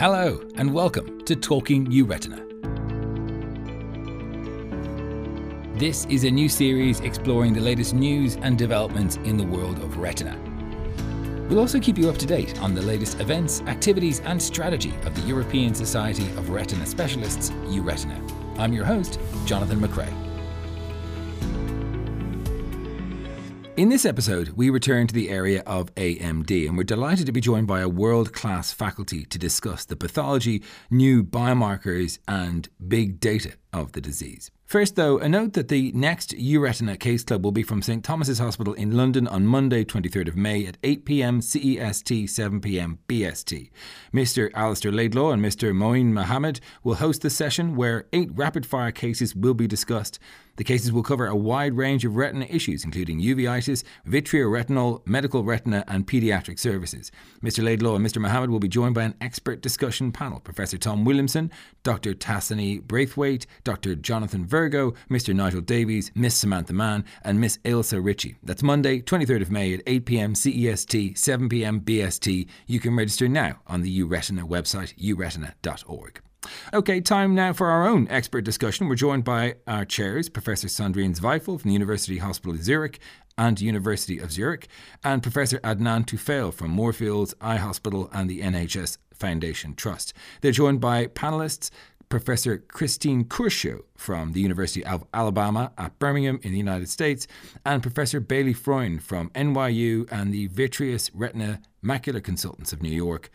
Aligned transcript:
Hello, 0.00 0.40
and 0.54 0.72
welcome 0.72 1.22
to 1.26 1.36
Talking 1.36 1.86
Euretina. 1.88 2.40
This 5.78 6.06
is 6.06 6.24
a 6.24 6.30
new 6.30 6.48
series 6.48 7.00
exploring 7.00 7.52
the 7.52 7.60
latest 7.60 7.92
news 7.92 8.36
and 8.36 8.56
developments 8.56 9.16
in 9.16 9.36
the 9.36 9.44
world 9.44 9.76
of 9.80 9.98
retina. 9.98 10.38
We'll 11.50 11.58
also 11.60 11.78
keep 11.78 11.98
you 11.98 12.08
up 12.08 12.16
to 12.16 12.24
date 12.24 12.58
on 12.62 12.74
the 12.74 12.80
latest 12.80 13.20
events, 13.20 13.60
activities, 13.66 14.20
and 14.20 14.42
strategy 14.42 14.94
of 15.04 15.14
the 15.14 15.28
European 15.28 15.74
Society 15.74 16.28
of 16.38 16.48
Retina 16.48 16.86
Specialists, 16.86 17.50
Euretina. 17.66 18.18
I'm 18.58 18.72
your 18.72 18.86
host, 18.86 19.20
Jonathan 19.44 19.80
McCrea. 19.80 20.29
In 23.80 23.88
this 23.88 24.04
episode, 24.04 24.50
we 24.50 24.68
return 24.68 25.06
to 25.06 25.14
the 25.14 25.30
area 25.30 25.62
of 25.64 25.94
AMD, 25.94 26.68
and 26.68 26.76
we're 26.76 26.84
delighted 26.84 27.24
to 27.24 27.32
be 27.32 27.40
joined 27.40 27.66
by 27.66 27.80
a 27.80 27.88
world 27.88 28.30
class 28.34 28.72
faculty 28.72 29.24
to 29.24 29.38
discuss 29.38 29.86
the 29.86 29.96
pathology, 29.96 30.62
new 30.90 31.24
biomarkers, 31.24 32.18
and 32.28 32.68
big 32.86 33.20
data 33.20 33.54
of 33.72 33.92
the 33.92 34.00
disease. 34.00 34.50
First, 34.70 34.94
though, 34.94 35.18
a 35.18 35.28
note 35.28 35.54
that 35.54 35.66
the 35.66 35.90
next 35.96 36.30
Euretina 36.30 36.96
Case 36.96 37.24
Club 37.24 37.44
will 37.44 37.50
be 37.50 37.64
from 37.64 37.82
St 37.82 38.04
Thomas's 38.04 38.38
Hospital 38.38 38.72
in 38.74 38.96
London 38.96 39.26
on 39.26 39.44
Monday, 39.44 39.84
23rd 39.84 40.28
of 40.28 40.36
May 40.36 40.64
at 40.64 40.78
8 40.84 41.04
pm 41.04 41.40
CEST, 41.40 42.28
7 42.28 42.60
pm 42.60 43.00
BST. 43.08 43.70
Mr. 44.14 44.50
Alistair 44.54 44.92
Laidlaw 44.92 45.32
and 45.32 45.44
Mr. 45.44 45.74
Moin 45.74 46.14
Mohammed 46.14 46.60
will 46.84 46.94
host 46.94 47.22
the 47.22 47.30
session 47.30 47.74
where 47.74 48.06
eight 48.12 48.30
rapid 48.32 48.64
fire 48.64 48.92
cases 48.92 49.34
will 49.34 49.54
be 49.54 49.66
discussed. 49.66 50.20
The 50.56 50.64
cases 50.64 50.92
will 50.92 51.02
cover 51.02 51.26
a 51.26 51.34
wide 51.34 51.74
range 51.74 52.04
of 52.04 52.16
retina 52.16 52.44
issues, 52.44 52.84
including 52.84 53.18
uveitis, 53.18 53.82
vitreoretinal, 54.06 55.00
medical 55.06 55.42
retina, 55.42 55.84
and 55.88 56.06
pediatric 56.06 56.58
services. 56.58 57.10
Mr. 57.42 57.64
Laidlaw 57.64 57.96
and 57.96 58.04
Mr. 58.04 58.20
Mohammed 58.20 58.50
will 58.50 58.58
be 58.58 58.68
joined 58.68 58.94
by 58.94 59.04
an 59.04 59.14
expert 59.22 59.62
discussion 59.62 60.12
panel 60.12 60.38
Professor 60.40 60.76
Tom 60.76 61.04
Williamson, 61.04 61.50
Dr. 61.82 62.12
Tasanee 62.12 62.82
Braithwaite, 62.82 63.46
Dr. 63.64 63.94
Jonathan 63.94 64.46
Virgo, 64.46 64.94
Mr. 65.10 65.34
Nigel 65.34 65.60
Davies, 65.60 66.10
Miss 66.14 66.34
Samantha 66.34 66.72
Mann, 66.72 67.04
and 67.22 67.40
Miss 67.40 67.58
Ailsa 67.64 68.00
Ritchie. 68.00 68.36
That's 68.42 68.62
Monday, 68.62 69.00
23rd 69.00 69.42
of 69.42 69.50
May 69.50 69.74
at 69.74 69.82
8 69.86 70.06
pm 70.06 70.34
CEST, 70.34 71.16
7 71.16 71.48
pm 71.48 71.80
BST. 71.80 72.46
You 72.66 72.80
can 72.80 72.96
register 72.96 73.28
now 73.28 73.60
on 73.66 73.82
the 73.82 74.00
Euretina 74.00 74.48
website, 74.48 74.96
euretina.org. 74.98 76.20
Okay, 76.72 77.00
time 77.00 77.34
now 77.34 77.52
for 77.52 77.68
our 77.68 77.86
own 77.86 78.08
expert 78.08 78.42
discussion. 78.42 78.88
We're 78.88 78.94
joined 78.94 79.24
by 79.24 79.56
our 79.66 79.84
chairs, 79.84 80.28
Professor 80.28 80.68
Sandrine 80.68 81.18
Zweifel 81.18 81.60
from 81.60 81.68
the 81.68 81.74
University 81.74 82.18
Hospital 82.18 82.54
of 82.54 82.62
Zurich 82.62 82.98
and 83.36 83.60
University 83.60 84.18
of 84.18 84.32
Zurich, 84.32 84.68
and 85.04 85.22
Professor 85.22 85.58
Adnan 85.60 86.04
Tufail 86.06 86.52
from 86.52 86.70
Moorfields 86.70 87.34
Eye 87.40 87.56
Hospital 87.56 88.10
and 88.12 88.28
the 88.28 88.40
NHS 88.40 88.98
Foundation 89.14 89.74
Trust. 89.74 90.12
They're 90.40 90.52
joined 90.52 90.80
by 90.80 91.06
panelists 91.06 91.70
Professor 92.10 92.58
Christine 92.58 93.24
Curcio 93.24 93.84
from 93.96 94.32
the 94.32 94.40
University 94.40 94.84
of 94.84 95.06
Alabama 95.14 95.72
at 95.78 95.98
Birmingham 95.98 96.40
in 96.42 96.50
the 96.50 96.58
United 96.58 96.88
States, 96.88 97.26
and 97.64 97.80
Professor 97.80 98.20
Bailey 98.20 98.52
Freund 98.52 99.02
from 99.02 99.30
NYU 99.30 100.10
and 100.12 100.34
the 100.34 100.48
Vitreous 100.48 101.10
Retina 101.14 101.62
Macular 101.82 102.22
Consultants 102.22 102.72
of 102.72 102.82
New 102.82 102.90
York. 102.90 103.30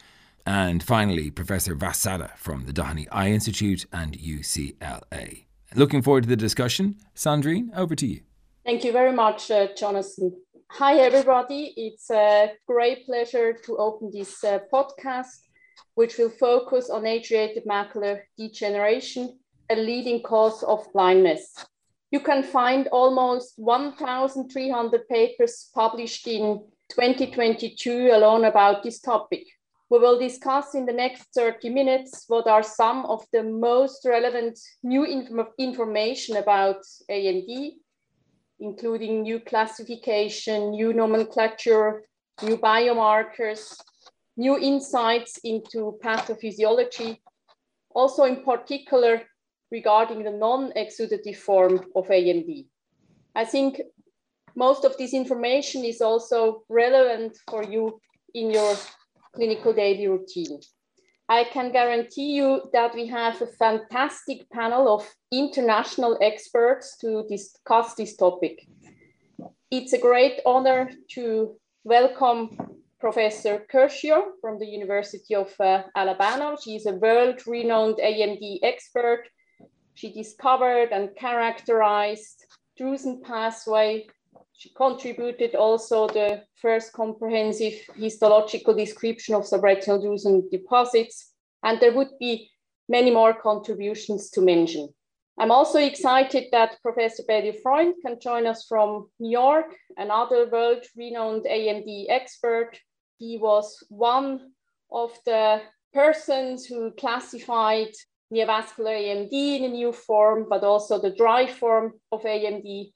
And 0.46 0.84
finally, 0.84 1.32
Professor 1.32 1.74
Vas 1.74 2.06
Sadda 2.06 2.38
from 2.38 2.66
the 2.66 2.74
Doheny 2.74 3.08
Eye 3.12 3.30
Institute 3.30 3.86
and 3.92 4.14
UCLA. 4.16 5.46
Looking 5.74 6.02
forward 6.02 6.24
to 6.24 6.30
the 6.30 6.36
discussion. 6.36 6.98
Sandrine, 7.16 7.76
over 7.76 7.96
to 7.96 8.06
you. 8.06 8.22
Thank 8.66 8.84
you 8.84 8.92
very 8.92 9.14
much, 9.14 9.50
uh, 9.50 9.70
Jonathan. 9.76 10.36
Hi, 10.72 10.98
everybody. 10.98 11.74
It's 11.78 12.10
a 12.12 12.52
great 12.68 13.06
pleasure 13.06 13.54
to 13.66 13.78
open 13.78 14.12
this 14.12 14.44
uh, 14.44 14.60
podcast, 14.74 15.45
which 15.96 16.18
will 16.18 16.30
focus 16.30 16.90
on 16.90 17.06
age-related 17.06 17.66
macular 17.66 18.22
degeneration, 18.38 19.40
a 19.70 19.76
leading 19.76 20.22
cause 20.22 20.64
of 20.64 20.86
blindness. 20.94 21.54
You 22.12 22.20
can 22.20 22.44
find 22.44 22.88
almost 22.88 23.54
1,300 23.58 25.08
papers 25.08 25.70
published 25.74 26.28
in 26.28 26.64
2022 26.92 28.12
alone 28.12 28.46
about 28.46 28.84
this 28.84 29.00
topic. 29.00 29.44
We 29.90 30.00
will 30.00 30.18
discuss 30.18 30.76
in 30.76 30.86
the 30.86 30.94
next 30.94 31.28
30 31.36 31.70
minutes 31.70 32.26
what 32.28 32.48
are 32.48 32.64
some 32.64 33.06
of 33.06 33.26
the 33.32 33.44
most 33.44 34.06
relevant 34.06 34.60
new 34.84 35.04
inform 35.04 35.48
information 35.60 36.38
about 36.38 36.78
AMD, 37.10 37.74
including 38.60 39.22
new 39.22 39.40
classification, 39.40 40.72
new 40.72 40.94
nomenclature, 40.94 42.04
new 42.42 42.58
biomarkers, 42.58 43.80
new 44.38 44.58
insights 44.58 45.40
into 45.44 45.98
pathophysiology, 46.04 47.20
also 47.90 48.24
in 48.24 48.44
particular 48.44 49.22
regarding 49.72 50.24
the 50.24 50.32
non-exudative 50.32 51.38
form 51.38 51.86
of 51.96 52.08
AMD. 52.08 52.66
I 53.36 53.46
think 53.46 53.82
most 54.56 54.86
of 54.86 54.98
this 54.98 55.14
information 55.14 55.84
is 55.84 56.02
also 56.02 56.64
relevant 56.70 57.38
for 57.50 57.64
you 57.64 58.00
in 58.34 58.52
your 58.52 58.76
clinical 59.34 59.74
daily 59.74 60.08
routine. 60.08 60.60
I 61.28 61.44
can 61.46 61.72
guarantee 61.72 62.34
you 62.36 62.70
that 62.72 62.94
we 62.94 63.08
have 63.08 63.42
a 63.42 63.48
fantastic 63.48 64.50
panel 64.52 64.88
of 64.94 65.12
international 65.32 66.18
experts 66.22 66.98
to 67.00 67.26
discuss 67.28 67.96
this 67.96 68.16
topic. 68.16 68.68
It's 69.72 69.94
a 69.94 70.00
great 70.00 70.40
honor 70.46 70.92
to 71.16 71.56
welcome 71.84 72.56
Professor 73.00 73.66
Curcio 73.72 74.32
from 74.42 74.58
the 74.60 74.66
University 74.66 75.36
of 75.36 75.54
uh, 75.60 75.84
Alabama. 75.96 76.56
is 76.68 76.86
a 76.86 76.94
world-renowned 76.94 77.98
AMD 77.98 78.60
expert. 78.64 79.28
She 79.94 80.12
discovered 80.12 80.90
and 80.92 81.16
characterized 81.16 82.46
drusen 82.80 83.22
pathway 83.24 84.08
she 84.58 84.70
contributed 84.70 85.54
also 85.56 86.08
the 86.08 86.44
first 86.56 86.94
comprehensive 86.94 87.74
histological 87.96 88.74
description 88.74 89.36
of 89.36 89.44
subretinal 89.44 90.02
drusen 90.02 90.50
deposits, 90.50 91.34
and 91.64 91.80
there 91.80 91.94
would 91.94 92.18
be 92.20 92.50
many 92.88 93.12
more 93.12 93.34
contributions 93.34 94.30
to 94.32 94.42
mention. 94.42 94.94
I'm 95.38 95.52
also 95.52 95.80
excited 95.80 96.46
that 96.52 96.82
Professor 96.82 97.24
Bailey 97.28 97.58
Freund 97.62 97.96
can 98.06 98.20
join 98.20 98.48
us 98.48 98.66
from 98.68 99.10
New 99.20 99.32
York, 99.32 99.76
another 99.98 100.50
world-renowned 100.50 101.46
AMD 101.46 102.06
expert. 102.10 102.80
He 103.18 103.38
was 103.38 103.84
one 103.90 104.52
of 104.92 105.18
the 105.26 105.62
persons 105.94 106.66
who 106.66 106.92
classified 106.92 107.92
neovascular 108.34 108.96
AMD 108.96 109.34
in 109.34 109.64
a 109.66 109.70
new 109.70 109.92
form, 109.92 110.48
but 110.50 110.64
also 110.64 111.00
the 111.00 111.16
dry 111.16 111.48
form 111.48 111.94
of 112.12 112.24
AMD 112.24 112.94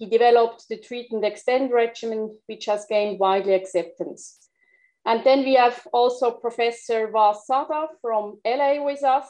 he 0.00 0.06
developed 0.06 0.66
the 0.70 0.78
treat 0.78 1.12
and 1.12 1.22
extend 1.22 1.72
regimen, 1.72 2.34
which 2.46 2.64
has 2.64 2.86
gained 2.88 3.20
widely 3.20 3.52
acceptance. 3.52 4.48
And 5.04 5.22
then 5.24 5.40
we 5.40 5.54
have 5.56 5.86
also 5.92 6.30
Professor 6.30 7.10
Vas 7.12 7.44
Sadda 7.46 7.88
from 8.00 8.40
LA 8.46 8.82
with 8.82 9.04
us. 9.04 9.26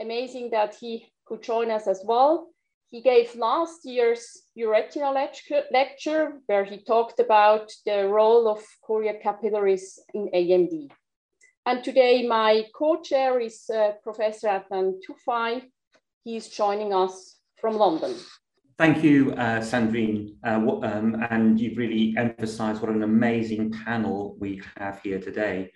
Amazing 0.00 0.52
that 0.52 0.74
he 0.74 1.12
could 1.26 1.42
join 1.42 1.70
us 1.70 1.86
as 1.86 2.02
well. 2.04 2.48
He 2.90 3.02
gave 3.02 3.34
last 3.34 3.84
year's 3.84 4.24
Euretina 4.56 5.12
lecture, 5.12 5.64
lecture 5.72 6.40
where 6.46 6.64
he 6.64 6.78
talked 6.84 7.18
about 7.20 7.72
the 7.84 8.08
role 8.08 8.48
of 8.48 8.64
choriocapillaris 8.88 9.98
in 10.14 10.30
AMD. 10.32 10.90
And 11.66 11.82
today 11.82 12.26
my 12.26 12.66
co-chair 12.74 13.40
is 13.40 13.68
uh, 13.68 13.92
Professor 14.04 14.46
Adnan 14.48 15.00
Tufail. 15.02 15.62
He's 16.22 16.48
joining 16.48 16.94
us 16.94 17.36
from 17.60 17.76
London. 17.76 18.14
Thank 18.78 19.02
you, 19.02 19.32
uh, 19.32 19.60
Sandrine. 19.60 20.36
Uh, 20.44 20.86
um, 20.86 21.26
and 21.30 21.58
you've 21.58 21.78
really 21.78 22.14
emphasized 22.16 22.82
what 22.82 22.90
an 22.90 23.02
amazing 23.02 23.72
panel 23.72 24.36
we 24.38 24.62
have 24.76 25.00
here 25.02 25.18
today. 25.18 25.72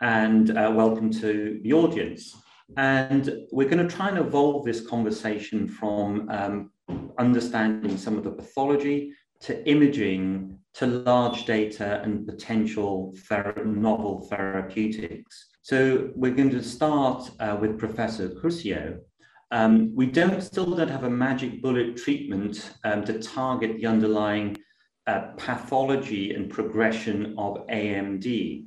And 0.00 0.56
uh, 0.56 0.70
welcome 0.74 1.10
to 1.14 1.58
the 1.62 1.72
audience. 1.72 2.36
And 2.76 3.46
we're 3.52 3.68
going 3.68 3.86
to 3.86 3.94
try 3.94 4.08
and 4.08 4.18
evolve 4.18 4.64
this 4.64 4.86
conversation 4.86 5.68
from 5.68 6.28
um, 6.30 6.70
understanding 7.18 7.96
some 7.96 8.16
of 8.18 8.24
the 8.24 8.32
pathology 8.32 9.12
to 9.40 9.68
imaging 9.68 10.58
to 10.74 10.86
large 10.86 11.44
data 11.44 12.02
and 12.02 12.26
potential 12.26 13.14
ther 13.28 13.62
novel 13.64 14.26
therapeutics. 14.28 15.50
So 15.62 16.10
we're 16.14 16.34
going 16.34 16.50
to 16.50 16.62
start 16.62 17.30
uh, 17.38 17.56
with 17.60 17.78
Professor 17.78 18.28
Curcio, 18.30 18.98
um, 19.54 19.94
we 19.94 20.06
don't 20.06 20.42
still 20.42 20.74
don't 20.74 20.88
have 20.88 21.04
a 21.04 21.10
magic 21.10 21.62
bullet 21.62 21.96
treatment 21.96 22.72
um, 22.82 23.04
to 23.04 23.20
target 23.20 23.76
the 23.76 23.86
underlying 23.86 24.56
uh, 25.06 25.28
pathology 25.36 26.34
and 26.34 26.50
progression 26.50 27.36
of 27.38 27.64
AMD. 27.68 28.66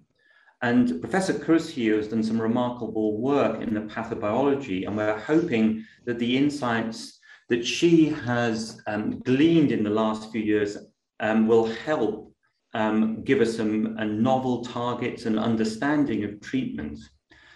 And 0.61 0.99
Professor 1.01 1.33
Curcio 1.33 1.97
has 1.97 2.07
done 2.07 2.23
some 2.23 2.41
remarkable 2.41 3.19
work 3.19 3.61
in 3.61 3.73
the 3.73 3.81
pathobiology, 3.81 4.87
and 4.87 4.97
we're 4.97 5.19
hoping 5.19 5.85
that 6.05 6.17
the 6.17 6.35
insights 6.35 7.19
that 7.49 7.65
she 7.65 8.05
has 8.05 8.81
um, 8.87 9.19
gleaned 9.19 9.71
in 9.71 9.83
the 9.83 9.89
last 9.89 10.31
few 10.31 10.41
years 10.41 10.77
um, 11.19 11.47
will 11.47 11.65
help 11.65 12.33
um, 12.73 13.23
give 13.23 13.39
us 13.39 13.55
some 13.55 13.95
uh, 13.99 14.03
novel 14.03 14.63
targets 14.63 15.25
and 15.25 15.39
understanding 15.39 16.23
of 16.23 16.41
treatment. 16.41 16.99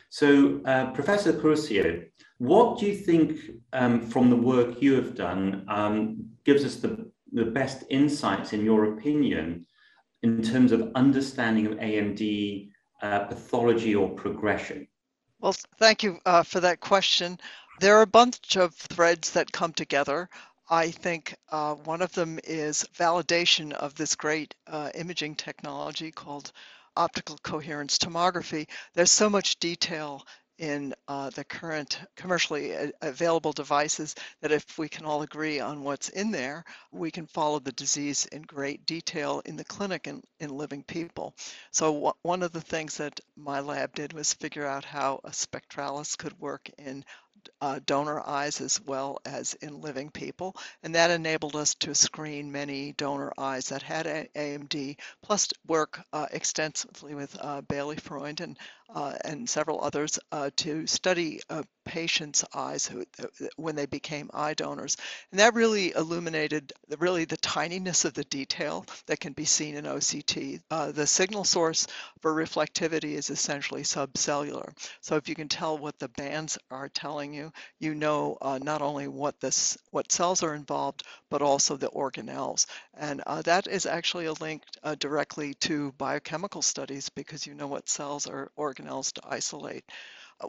So, 0.10 0.62
uh, 0.66 0.92
Professor 0.92 1.34
Curcio, 1.34 2.06
what 2.38 2.80
do 2.80 2.86
you 2.86 2.96
think 2.96 3.40
um, 3.74 4.02
from 4.02 4.30
the 4.30 4.36
work 4.36 4.82
you 4.82 4.96
have 4.96 5.16
done 5.16 5.66
um, 5.68 6.26
gives 6.44 6.64
us 6.66 6.76
the, 6.76 7.12
the 7.32 7.46
best 7.46 7.84
insights, 7.90 8.54
in 8.54 8.64
your 8.64 8.94
opinion, 8.94 9.66
in 10.24 10.42
terms 10.42 10.72
of 10.72 10.92
understanding 10.96 11.66
of 11.66 11.74
AMD 11.74 12.70
uh, 13.02 13.20
pathology 13.20 13.96
or 13.96 14.10
progression? 14.10 14.88
Well, 15.40 15.56
thank 15.78 16.04
you 16.04 16.20
uh, 16.26 16.44
for 16.44 16.60
that 16.60 16.80
question. 16.80 17.40
There 17.80 17.98
are 17.98 18.04
a 18.04 18.08
bunch 18.08 18.58
of 18.58 18.76
threads 18.76 19.32
that 19.32 19.52
come 19.52 19.74
together. 19.74 20.30
I 20.70 20.92
think 20.92 21.36
uh, 21.50 21.76
one 21.76 22.02
of 22.02 22.14
them 22.14 22.40
is 22.44 22.86
validation 22.96 23.74
of 23.74 23.96
this 23.96 24.16
great 24.16 24.54
uh, 24.68 24.92
imaging 24.96 25.36
technology 25.36 26.12
called 26.12 26.52
optical 26.96 27.38
coherence 27.42 27.98
tomography. 27.98 28.68
There's 28.94 29.12
so 29.12 29.30
much 29.30 29.60
detail 29.60 30.26
in 30.62 30.94
uh, 31.08 31.32
the 31.32 31.44
current 31.44 32.00
commercially 32.16 32.74
available 33.02 33.52
devices 33.52 34.14
that 34.42 34.52
if 34.52 34.78
we 34.78 34.88
can 34.88 35.06
all 35.06 35.24
agree 35.24 35.60
on 35.60 35.84
what's 35.84 36.10
in 36.10 36.30
there, 36.30 36.64
we 36.92 37.10
can 37.10 37.26
follow 37.26 37.58
the 37.58 37.72
disease 37.72 38.28
in 38.28 38.44
great 38.44 38.86
detail 38.86 39.42
in 39.44 39.56
the 39.58 39.66
clinic 39.66 40.06
and 40.06 40.24
in 40.40 40.56
living 40.56 40.84
people. 40.84 41.34
So 41.72 42.14
one 42.22 42.44
of 42.44 42.52
the 42.52 42.62
things 42.62 42.98
that 42.98 43.20
my 43.36 43.60
lab 43.60 43.96
did 43.96 44.14
was 44.14 44.36
figure 44.36 44.68
out 44.68 44.86
how 44.86 45.20
a 45.24 45.32
spectralis 45.32 46.16
could 46.16 46.40
work 46.40 46.70
in 46.78 47.04
uh, 47.62 47.80
donor 47.86 48.22
eyes 48.26 48.62
as 48.62 48.82
well 48.82 49.20
as 49.26 49.54
in 49.56 49.82
living 49.82 50.10
people. 50.10 50.56
And 50.84 50.96
that 50.96 51.12
enabled 51.12 51.56
us 51.56 51.76
to 51.76 51.96
screen 51.96 52.52
many 52.52 52.94
donor 52.94 53.32
eyes 53.38 53.70
that 53.70 53.82
had 53.82 54.06
AMD, 54.36 54.98
plus 55.22 55.50
work 55.68 56.02
uh, 56.14 56.28
extensively 56.32 57.16
with 57.16 57.36
uh, 57.40 57.62
Bailey 57.62 57.98
Freund 57.98 58.42
and, 58.42 58.58
uh, 58.94 59.14
and 59.24 59.50
several 59.50 59.84
others 59.84 60.20
uh, 60.32 60.50
to 60.58 60.88
study 60.88 61.40
uh, 61.50 61.64
patients' 61.92 62.46
eyes 62.54 62.88
who, 62.88 63.04
when 63.58 63.76
they 63.76 63.86
became 63.86 64.30
eye 64.34 64.54
donors. 64.54 64.96
And 65.32 65.42
that 65.42 65.56
really 65.56 65.92
illuminated 65.92 66.72
the, 66.88 66.96
really 66.96 67.26
the 67.26 67.36
tininess 67.36 68.06
of 68.06 68.14
the 68.14 68.24
detail 68.24 68.86
that 69.08 69.20
can 69.20 69.34
be 69.34 69.44
seen 69.44 69.76
in 69.76 69.84
OCT. 69.84 70.62
the 70.70 71.06
signal 71.06 71.44
source 71.44 71.88
for 72.22 72.34
reflectivity 72.34 73.16
is 73.16 73.30
essentially 73.30 73.82
subcellular. 73.82 74.72
So 75.02 75.18
if 75.18 75.28
you 75.28 75.36
can 75.36 75.50
tell 75.50 75.78
what 75.78 76.00
the 76.00 76.08
bands 76.08 76.58
are 76.70 76.88
telling 76.88 77.34
you, 77.34 77.52
you 77.80 77.94
know 77.94 78.38
uh, 78.42 78.58
not 78.64 78.82
only 78.82 79.10
what 79.10 79.42
this 79.42 79.78
what 79.90 80.14
cells 80.14 80.44
are 80.44 80.56
involved, 80.56 81.04
but 81.30 81.42
also 81.42 81.76
the 81.76 81.90
organelles. 81.90 82.68
And 82.94 83.22
uh, 83.28 83.42
that 83.42 83.68
is 83.68 83.86
actually 83.86 84.28
a 84.28 84.34
link 84.34 84.64
uh, 84.82 84.96
directly 84.96 85.56
to 85.66 85.92
biochemical 85.98 86.62
studies 86.62 87.10
because 87.10 87.46
you 87.46 87.54
know 87.54 87.68
what 87.68 87.90
cells 87.90 88.28
or 88.28 88.50
organelles 88.58 89.12
to 89.14 89.22
isolate. 89.28 89.84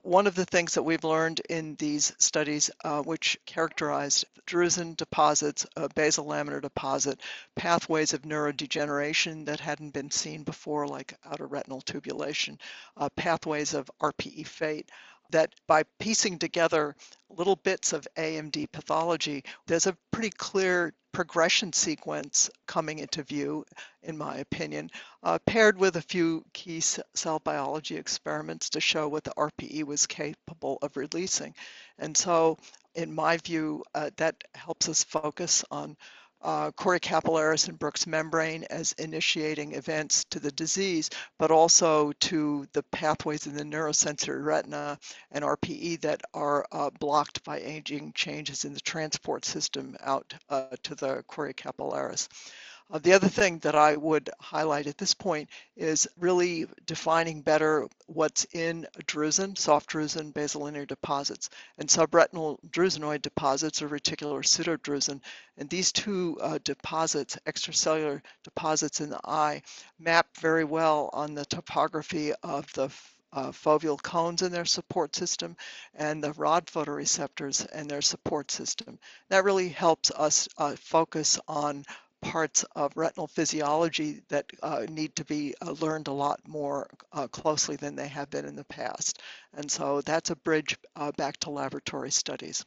One 0.02 0.26
of 0.26 0.34
the 0.34 0.44
things 0.44 0.74
that 0.74 0.82
we've 0.82 1.04
learned 1.04 1.40
in 1.48 1.74
these 1.76 2.12
studies, 2.18 2.70
uh, 2.82 3.02
which 3.02 3.38
characterized 3.46 4.24
drusen 4.46 4.96
deposits, 4.96 5.66
uh, 5.76 5.88
basal 5.94 6.26
laminar 6.26 6.62
deposit, 6.62 7.20
pathways 7.56 8.12
of 8.14 8.22
neurodegeneration 8.22 9.46
that 9.46 9.60
hadn't 9.60 9.90
been 9.90 10.10
seen 10.10 10.44
before, 10.44 10.86
like 10.86 11.14
outer 11.24 11.46
retinal 11.46 11.80
tubulation, 11.80 12.58
uh, 12.96 13.08
pathways 13.16 13.74
of 13.74 13.90
RPE 14.00 14.46
fate, 14.46 14.90
that 15.30 15.54
by 15.66 15.82
piecing 15.98 16.38
together 16.38 16.96
little 17.28 17.56
bits 17.56 17.92
of 17.92 18.06
AMD 18.16 18.70
pathology, 18.72 19.44
there's 19.66 19.86
a 19.86 19.96
pretty 20.10 20.30
clear 20.30 20.94
progression 21.12 21.72
sequence 21.72 22.50
coming 22.66 22.98
into 22.98 23.22
view, 23.22 23.64
in 24.02 24.16
my 24.16 24.36
opinion, 24.38 24.90
uh, 25.22 25.38
paired 25.46 25.78
with 25.78 25.96
a 25.96 26.02
few 26.02 26.44
key 26.52 26.80
cell 26.80 27.38
biology 27.38 27.96
experiments 27.96 28.70
to 28.70 28.80
show 28.80 29.08
what 29.08 29.24
the 29.24 29.34
RPE 29.36 29.84
was 29.84 30.06
capable 30.06 30.78
of 30.82 30.96
releasing. 30.96 31.54
And 31.98 32.16
so, 32.16 32.58
in 32.94 33.14
my 33.14 33.36
view, 33.38 33.84
uh, 33.94 34.10
that 34.16 34.42
helps 34.54 34.88
us 34.88 35.04
focus 35.04 35.64
on 35.70 35.96
uh, 36.42 36.70
choriocapillaris 36.72 37.68
and 37.68 37.78
Bruch's 37.78 38.06
membrane 38.06 38.64
as 38.70 38.92
initiating 38.92 39.74
events 39.74 40.24
to 40.30 40.40
the 40.40 40.52
disease, 40.52 41.10
but 41.38 41.50
also 41.50 42.12
to 42.20 42.66
the 42.72 42.82
pathways 42.84 43.46
in 43.46 43.54
the 43.54 43.64
neurosensory 43.64 44.44
retina 44.44 44.98
and 45.30 45.44
RPE 45.44 46.00
that 46.00 46.22
are 46.34 46.66
uh, 46.72 46.90
blocked 46.98 47.44
by 47.44 47.60
aging 47.60 48.12
changes 48.14 48.64
in 48.64 48.74
the 48.74 48.80
transport 48.80 49.44
system 49.44 49.96
out 50.00 50.34
uh, 50.48 50.66
to 50.82 50.94
the 50.94 51.24
choriocapillaris. 51.28 52.28
Uh, 52.92 52.98
the 52.98 53.14
other 53.14 53.28
thing 53.28 53.58
that 53.60 53.74
I 53.74 53.96
would 53.96 54.28
highlight 54.38 54.86
at 54.86 54.98
this 54.98 55.14
point 55.14 55.48
is 55.78 56.06
really 56.18 56.66
defining 56.84 57.40
better 57.40 57.88
what's 58.06 58.44
in 58.52 58.86
drusen, 59.06 59.56
soft 59.56 59.88
drusen, 59.88 60.34
basal 60.34 60.64
linear 60.64 60.84
deposits, 60.84 61.48
and 61.78 61.88
subretinal 61.88 62.58
drusenoid 62.68 63.22
deposits 63.22 63.80
or 63.80 63.88
reticular 63.88 64.44
pseudodrusen. 64.44 65.22
And 65.56 65.70
these 65.70 65.90
two 65.90 66.36
uh, 66.42 66.58
deposits, 66.62 67.38
extracellular 67.46 68.20
deposits 68.44 69.00
in 69.00 69.08
the 69.08 69.20
eye, 69.24 69.62
map 69.98 70.26
very 70.36 70.64
well 70.64 71.08
on 71.14 71.34
the 71.34 71.46
topography 71.46 72.34
of 72.42 72.70
the 72.74 72.90
uh, 73.32 73.52
foveal 73.52 74.02
cones 74.02 74.42
and 74.42 74.54
their 74.54 74.66
support 74.66 75.16
system 75.16 75.56
and 75.94 76.22
the 76.22 76.32
rod 76.34 76.66
photoreceptors 76.66 77.66
and 77.72 77.90
their 77.90 78.02
support 78.02 78.50
system. 78.50 78.98
That 79.30 79.44
really 79.44 79.70
helps 79.70 80.10
us 80.10 80.46
uh, 80.58 80.76
focus 80.76 81.40
on 81.48 81.86
parts 82.22 82.64
of 82.76 82.96
retinal 82.96 83.26
physiology 83.26 84.22
that 84.28 84.46
uh, 84.62 84.86
need 84.88 85.14
to 85.16 85.24
be 85.24 85.54
uh, 85.60 85.72
learned 85.72 86.08
a 86.08 86.12
lot 86.12 86.40
more 86.46 86.88
uh, 87.12 87.26
closely 87.26 87.76
than 87.76 87.96
they 87.96 88.08
have 88.08 88.30
been 88.30 88.46
in 88.46 88.56
the 88.56 88.64
past. 88.64 89.20
And 89.54 89.70
so 89.70 90.00
that's 90.00 90.30
a 90.30 90.36
bridge 90.36 90.76
uh, 90.96 91.12
back 91.12 91.36
to 91.38 91.50
laboratory 91.50 92.10
studies. 92.10 92.64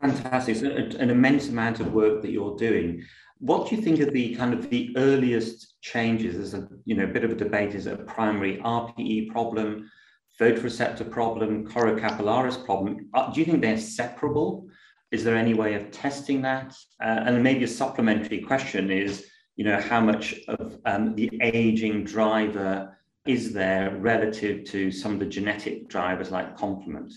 Fantastic. 0.00 0.56
So 0.56 0.66
an 0.66 1.10
immense 1.10 1.48
amount 1.48 1.80
of 1.80 1.92
work 1.92 2.22
that 2.22 2.32
you're 2.32 2.56
doing. 2.56 3.04
What 3.38 3.68
do 3.68 3.76
you 3.76 3.82
think 3.82 4.00
of 4.00 4.12
the 4.12 4.34
kind 4.34 4.52
of 4.52 4.68
the 4.68 4.94
earliest 4.96 5.80
changes? 5.80 6.36
There's 6.36 6.54
a 6.54 6.68
you 6.84 6.96
know 6.96 7.04
a 7.04 7.08
bit 7.08 7.24
of 7.24 7.30
a 7.30 7.36
debate. 7.36 7.74
Is 7.74 7.86
a 7.86 7.96
primary 7.96 8.58
RPE 8.58 9.30
problem, 9.30 9.90
photoreceptor 10.38 11.08
problem, 11.08 11.66
choriocapillaris 11.66 12.64
problem? 12.64 13.08
Uh, 13.14 13.32
do 13.32 13.40
you 13.40 13.46
think 13.46 13.62
they're 13.62 13.78
separable? 13.78 14.68
Is 15.12 15.22
there 15.24 15.36
any 15.36 15.54
way 15.54 15.74
of 15.74 15.90
testing 15.90 16.42
that? 16.42 16.74
Uh, 17.00 17.24
and 17.26 17.42
maybe 17.42 17.64
a 17.64 17.68
supplementary 17.68 18.40
question 18.40 18.90
is, 18.90 19.26
you 19.56 19.64
know, 19.64 19.78
how 19.78 20.00
much 20.00 20.40
of 20.48 20.78
um, 20.86 21.14
the 21.14 21.30
aging 21.42 22.04
driver 22.04 22.96
is 23.26 23.52
there 23.52 23.94
relative 23.98 24.64
to 24.64 24.90
some 24.90 25.12
of 25.12 25.20
the 25.20 25.26
genetic 25.26 25.88
drivers 25.88 26.30
like 26.30 26.56
complement? 26.56 27.12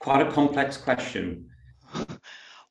Quite 0.00 0.26
a 0.26 0.30
complex 0.30 0.76
question. 0.76 1.48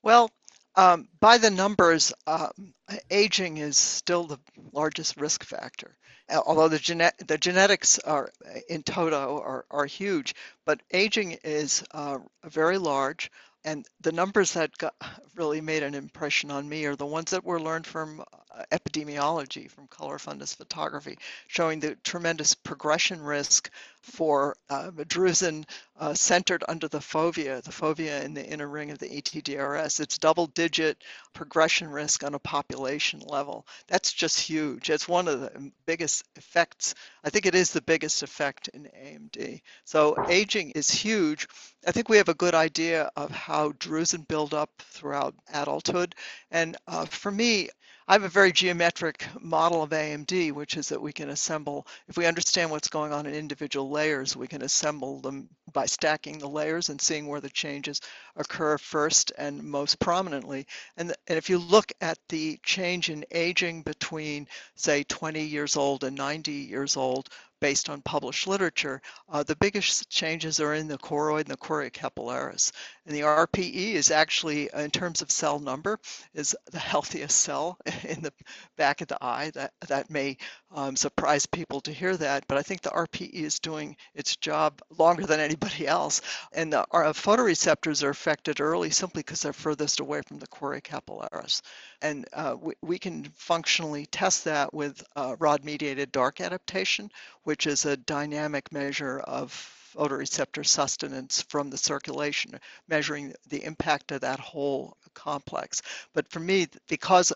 Well, 0.03 0.29
um, 0.75 1.09
by 1.19 1.37
the 1.37 1.49
numbers, 1.49 2.13
um, 2.25 2.73
aging 3.09 3.57
is 3.57 3.77
still 3.77 4.23
the 4.23 4.39
largest 4.71 5.17
risk 5.17 5.43
factor. 5.43 5.97
Although 6.31 6.67
the, 6.67 7.13
the 7.27 7.37
genetics 7.37 7.99
are 7.99 8.31
in 8.69 8.83
toto 8.83 9.41
are, 9.41 9.65
are 9.71 9.85
huge, 9.85 10.35
but 10.65 10.79
aging 10.93 11.37
is 11.43 11.83
uh, 11.91 12.19
very 12.45 12.77
large. 12.77 13.31
And 13.65 13.85
the 14.01 14.11
numbers 14.11 14.53
that 14.53 14.77
got, 14.77 14.95
really 15.35 15.61
made 15.61 15.83
an 15.83 15.95
impression 15.95 16.51
on 16.51 16.67
me 16.67 16.85
are 16.85 16.95
the 16.95 17.05
ones 17.05 17.31
that 17.31 17.43
were 17.45 17.61
learned 17.61 17.87
from 17.87 18.21
uh, 18.21 18.25
epidemiology, 18.71 19.69
from 19.69 19.87
color 19.87 20.17
fundus 20.17 20.55
photography, 20.55 21.17
showing 21.47 21.79
the 21.79 21.95
tremendous 21.97 22.55
progression 22.55 23.21
risk 23.21 23.69
for 24.01 24.55
uh, 24.69 24.91
drusen 24.91 25.65
uh, 25.99 26.13
centered 26.13 26.63
under 26.67 26.87
the 26.87 26.99
fovea, 26.99 27.61
the 27.61 27.71
fovea 27.71 28.23
in 28.23 28.33
the 28.33 28.45
inner 28.45 28.67
ring 28.67 28.91
of 28.91 28.97
the 28.99 29.09
ETDRS. 29.09 29.99
It's 29.99 30.17
double 30.17 30.47
digit 30.47 31.03
progression 31.33 31.89
risk 31.89 32.23
on 32.23 32.33
a 32.33 32.39
population 32.39 33.19
level. 33.19 33.67
That's 33.87 34.13
just 34.13 34.39
huge. 34.39 34.89
It's 34.89 35.07
one 35.07 35.27
of 35.27 35.41
the 35.41 35.71
biggest 35.85 36.23
effects. 36.35 36.95
I 37.23 37.29
think 37.29 37.45
it 37.45 37.55
is 37.55 37.71
the 37.71 37.81
biggest 37.81 38.23
effect 38.23 38.69
in 38.69 38.83
AMD. 38.85 39.61
So 39.83 40.15
aging 40.29 40.71
is 40.71 40.89
huge. 40.89 41.47
I 41.85 41.91
think 41.91 42.09
we 42.09 42.17
have 42.17 42.29
a 42.29 42.33
good 42.33 42.55
idea 42.55 43.09
of 43.15 43.31
how 43.31 43.71
drusen 43.73 44.27
build 44.27 44.53
up 44.53 44.69
throughout 44.79 45.35
adulthood. 45.53 46.15
And 46.51 46.77
uh, 46.87 47.05
for 47.05 47.31
me, 47.31 47.69
I 48.09 48.13
have 48.13 48.23
a 48.23 48.27
very 48.27 48.51
geometric 48.51 49.27
model 49.39 49.83
of 49.83 49.91
AMD, 49.91 50.51
which 50.53 50.77
is 50.77 50.89
that 50.89 50.99
we 50.99 51.13
can 51.13 51.29
assemble, 51.29 51.85
if 52.07 52.17
we 52.17 52.25
understand 52.25 52.71
what's 52.71 52.87
going 52.87 53.13
on 53.13 53.27
in 53.27 53.35
individual 53.35 53.91
layers, 53.91 54.35
we 54.35 54.47
can 54.47 54.63
assemble 54.63 55.19
them 55.19 55.47
by 55.71 55.85
stacking 55.85 56.39
the 56.39 56.49
layers 56.49 56.89
and 56.89 56.99
seeing 56.99 57.27
where 57.27 57.39
the 57.39 57.51
changes 57.51 58.01
occur 58.35 58.79
first 58.79 59.31
and 59.37 59.61
most 59.61 59.99
prominently. 59.99 60.65
And, 60.97 61.13
and 61.27 61.37
if 61.37 61.51
you 61.51 61.59
look 61.59 61.91
at 62.01 62.17
the 62.29 62.59
change 62.63 63.11
in 63.11 63.25
aging 63.29 63.83
between, 63.83 64.47
say, 64.73 65.03
20 65.03 65.43
years 65.43 65.77
old 65.77 66.03
and 66.03 66.17
90 66.17 66.51
years 66.51 66.97
old, 66.97 67.29
based 67.59 67.89
on 67.89 68.01
published 68.01 68.47
literature, 68.47 69.01
uh, 69.29 69.43
the 69.43 69.55
biggest 69.55 70.09
changes 70.09 70.59
are 70.59 70.73
in 70.73 70.87
the 70.87 70.97
choroid 70.97 71.41
and 71.41 71.49
the 71.49 71.57
choriocapillaris. 71.57 72.71
And 73.05 73.15
the 73.15 73.21
RPE 73.21 73.93
is 73.93 74.11
actually, 74.11 74.69
uh, 74.71 74.81
in 74.81 74.91
terms 74.91 75.21
of 75.21 75.31
cell 75.31 75.59
number, 75.59 75.99
is 76.33 76.55
the 76.71 76.79
healthiest 76.79 77.39
cell 77.39 77.77
in 78.03 78.21
the 78.21 78.33
back 78.77 79.01
of 79.01 79.07
the 79.07 79.17
eye. 79.21 79.51
That, 79.53 79.73
that 79.87 80.09
may 80.09 80.37
um, 80.71 80.95
surprise 80.95 81.45
people 81.45 81.81
to 81.81 81.91
hear 81.91 82.15
that, 82.17 82.45
but 82.47 82.57
I 82.57 82.61
think 82.61 82.81
the 82.81 82.89
RPE 82.89 83.33
is 83.33 83.59
doing 83.59 83.97
its 84.13 84.35
job 84.35 84.81
longer 84.97 85.25
than 85.25 85.39
anybody 85.39 85.87
else. 85.87 86.21
And 86.53 86.71
the, 86.73 86.85
our 86.91 87.05
photoreceptors 87.05 88.03
are 88.03 88.09
affected 88.09 88.61
early 88.61 88.89
simply 88.89 89.21
because 89.21 89.41
they're 89.41 89.53
furthest 89.53 89.99
away 89.99 90.21
from 90.21 90.39
the 90.39 90.47
choriocapillaris. 90.47 91.61
And 92.01 92.27
uh, 92.33 92.55
we, 92.59 92.73
we, 92.81 92.99
can 92.99 93.23
functionally 93.35 94.05
test 94.05 94.45
that 94.45 94.73
with 94.73 95.03
uh, 95.15 95.35
rod-mediated 95.39 96.11
dark 96.11 96.41
adaptation, 96.41 97.11
which 97.49 97.65
is 97.65 97.83
a 97.85 97.97
dynamic 97.97 98.71
measure 98.71 99.17
of 99.21 99.51
photoreceptor 99.95 100.63
sustenance 100.63 101.41
from 101.41 101.71
the 101.71 101.77
circulation, 101.79 102.59
measuring 102.87 103.33
the 103.47 103.63
impact 103.63 104.11
of 104.11 104.21
that 104.21 104.39
whole 104.39 104.95
complex. 105.15 105.81
But 106.13 106.29
for 106.29 106.39
me, 106.39 106.67
because 106.87 107.33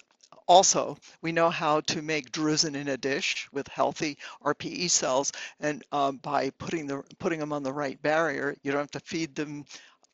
also, 0.48 1.00
we 1.24 1.32
know 1.32 1.50
how 1.50 1.80
to 1.80 2.04
make 2.04 2.32
drusen 2.32 2.76
in 2.76 2.90
a 2.90 2.96
dish 2.96 3.48
with 3.52 3.68
healthy 3.68 4.20
RPE 4.44 4.92
cells, 4.92 5.32
and 5.60 5.84
um, 5.92 6.18
by 6.18 6.52
putting 6.60 6.86
the 6.86 7.02
putting 7.18 7.40
them 7.40 7.52
on 7.52 7.64
the 7.64 7.74
right 7.74 8.00
barrier, 8.04 8.56
you 8.62 8.72
don't 8.72 8.82
have 8.82 8.92
to 8.92 9.00
feed 9.00 9.34
them 9.34 9.66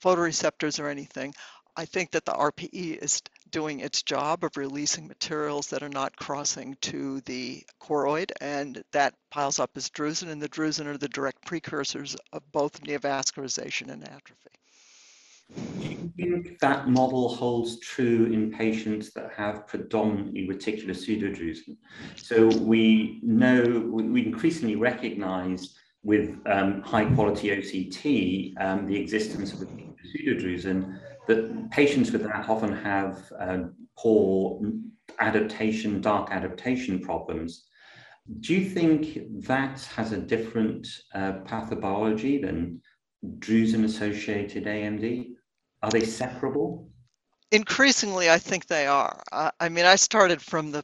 photoreceptors 0.01 0.79
or 0.79 0.87
anything. 0.87 1.33
I 1.75 1.83
think 1.83 2.11
that 2.11 2.23
the 2.23 2.31
RPE 2.31 3.03
is 3.03 3.21
doing 3.51 3.79
its 3.79 4.03
job 4.03 4.43
of 4.43 4.57
releasing 4.57 5.07
materials 5.07 5.67
that 5.67 5.83
are 5.83 5.89
not 5.89 6.15
crossing 6.15 6.75
to 6.81 7.21
the 7.21 7.63
choroid, 7.81 8.31
and 8.41 8.83
that 8.91 9.13
piles 9.31 9.59
up 9.59 9.71
as 9.75 9.89
drusen, 9.89 10.29
and 10.29 10.41
the 10.41 10.49
drusen 10.49 10.85
are 10.85 10.97
the 10.97 11.09
direct 11.09 11.45
precursors 11.45 12.15
of 12.33 12.43
both 12.51 12.81
neovascularization 12.81 13.89
and 13.89 14.03
atrophy. 14.03 14.49
Do 15.55 15.89
you 16.15 16.43
think 16.43 16.59
that 16.59 16.89
model 16.89 17.33
holds 17.33 17.79
true 17.79 18.25
in 18.25 18.51
patients 18.51 19.11
that 19.13 19.31
have 19.35 19.67
predominantly 19.67 20.47
reticular 20.47 20.91
pseudodrusen? 20.91 21.77
So 22.15 22.47
we 22.47 23.19
know, 23.23 23.63
we 23.89 24.25
increasingly 24.25 24.75
recognize 24.75 25.75
with 26.03 26.37
um, 26.45 26.81
high 26.81 27.05
quality 27.13 27.49
OCT 27.49 28.61
um, 28.61 28.85
the 28.85 28.95
existence 28.95 29.53
of 29.53 29.59
pseudodrusen, 29.59 30.99
that 31.29 31.69
patients 31.69 32.11
with 32.11 32.23
that 32.23 32.49
often 32.49 32.75
have 32.75 33.31
uh, 33.39 33.59
poor 33.95 34.59
adaptation, 35.19 36.01
dark 36.01 36.31
adaptation 36.31 36.99
problems. 36.99 37.67
Do 38.39 38.55
you 38.55 38.67
think 38.67 39.19
that 39.45 39.79
has 39.95 40.11
a 40.11 40.17
different 40.17 40.87
uh, 41.13 41.33
pathobiology 41.45 42.41
than 42.41 42.81
drusen 43.37 43.85
associated 43.85 44.65
AMD? 44.65 45.33
Are 45.83 45.91
they 45.91 46.03
separable? 46.03 46.89
Increasingly, 47.51 48.31
I 48.31 48.39
think 48.39 48.65
they 48.65 48.87
are. 48.87 49.21
I, 49.31 49.51
I 49.59 49.69
mean, 49.69 49.85
I 49.85 49.97
started 49.97 50.41
from 50.41 50.71
the 50.71 50.83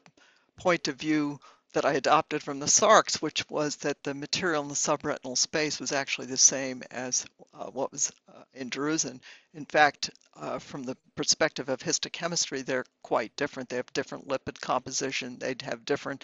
point 0.59 0.87
of 0.87 0.95
view 0.95 1.39
that 1.75 1.85
I 1.85 1.93
adopted 1.93 2.41
from 2.41 2.59
the 2.59 2.69
Sarks, 2.69 3.21
which 3.21 3.47
was 3.49 3.75
that 3.77 4.01
the 4.01 4.13
material 4.13 4.63
in 4.63 4.69
the 4.69 4.75
subretinal 4.75 5.37
space 5.37 5.77
was 5.77 5.91
actually 5.91 6.27
the 6.27 6.37
same 6.37 6.81
as 6.89 7.25
uh, 7.53 7.65
what 7.65 7.91
was 7.91 8.13
uh, 8.33 8.43
in 8.53 8.69
drusen. 8.69 9.19
In 9.53 9.65
fact, 9.65 10.09
uh, 10.37 10.59
from 10.59 10.83
the 10.83 10.95
perspective 11.15 11.67
of 11.67 11.79
histochemistry, 11.79 12.65
they're 12.65 12.85
quite 13.03 13.35
different. 13.35 13.67
They 13.67 13.75
have 13.75 13.91
different 13.91 14.29
lipid 14.29 14.59
composition. 14.61 15.37
They'd 15.37 15.63
have 15.63 15.83
different, 15.83 16.23